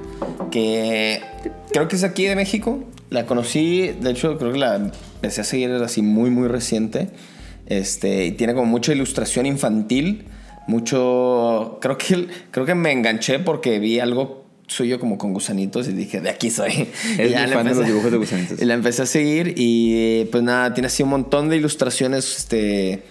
[0.50, 1.22] que
[1.72, 2.82] creo que es aquí de México.
[3.08, 7.10] La conocí, de hecho, creo que la empecé a seguir así muy, muy reciente.
[7.66, 10.26] Este, y tiene como mucha ilustración infantil,
[10.66, 11.78] mucho.
[11.80, 16.20] Creo que, creo que me enganché porque vi algo suyo como con gusanitos y dije,
[16.20, 16.88] de aquí soy.
[17.16, 18.60] Muy la fan de los dibujos de gusanitos.
[18.60, 23.02] y la empecé a seguir y pues nada, tiene así un montón de ilustraciones, este,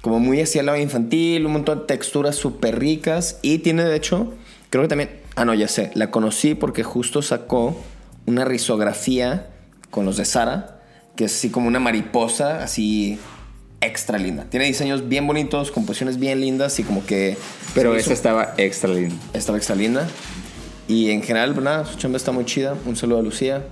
[0.00, 3.96] como muy hacia el lado infantil, un montón de texturas súper ricas y tiene de
[3.96, 4.32] hecho,
[4.70, 7.80] creo que también, ah no, ya sé, la conocí porque justo sacó
[8.26, 9.48] una risografía
[9.90, 10.80] con los de Sara,
[11.16, 13.18] que es así como una mariposa, así
[13.82, 14.46] extra linda.
[14.48, 17.36] Tiene diseños bien bonitos, composiciones bien lindas y como que...
[17.74, 19.14] Pero esa estaba extra linda.
[19.34, 20.08] estaba extra linda.
[20.92, 22.74] Y en general, pues nada, su chamba está muy chida.
[22.84, 23.64] Un saludo a Lucía.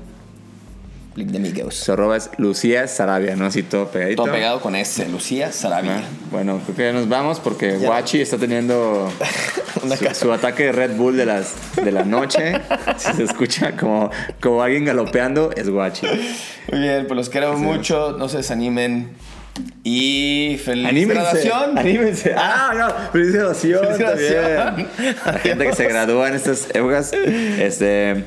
[1.17, 1.75] Link de amigos.
[1.75, 3.45] Su arroba es Lucía Sarabia, ¿no?
[3.45, 4.23] Así todo pegadito.
[4.23, 5.99] Todo pegado con S, Lucía Sarabia.
[5.99, 7.89] Ah, bueno, creo que ya nos vamos porque Ya.
[7.89, 9.07] Guachi está teniendo
[9.83, 10.15] Una su, cara.
[10.15, 12.55] su ataque de Red Bull de, las, de la noche.
[12.97, 14.11] si se escucha como,
[14.41, 16.07] como alguien galopeando, es Guachi.
[16.73, 18.13] Muy bien, pues los queremos mucho.
[18.19, 19.11] No se desanimen.
[19.85, 21.15] Y feliz Anímense.
[21.23, 21.79] graduación.
[21.79, 22.35] Anímense.
[22.37, 23.11] Ah, no.
[23.13, 23.85] Feliz graduación.
[23.85, 24.33] Feliz también.
[24.33, 24.89] graduación.
[25.27, 27.13] La gente que se gradúa en estas épocas.
[27.13, 28.25] Este.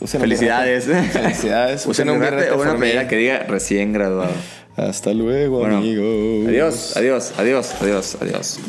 [0.00, 0.84] Usen Felicidades.
[1.12, 1.80] Felicidades.
[1.86, 4.32] Usen Usen un birrete o una playera que diga recién graduado.
[4.76, 6.46] Hasta luego, Bueno, amigos.
[6.46, 8.60] adiós, adiós, adiós, adiós, adiós.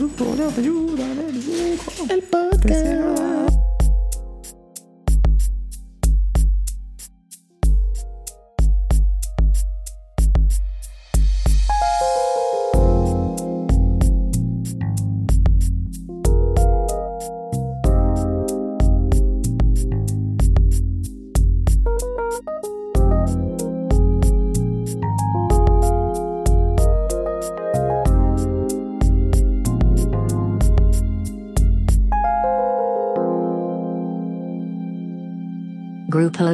[2.10, 3.37] El podcast.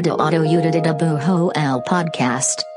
[0.02, 2.73] Grupo de Autoayuda de Bujo el Podcast.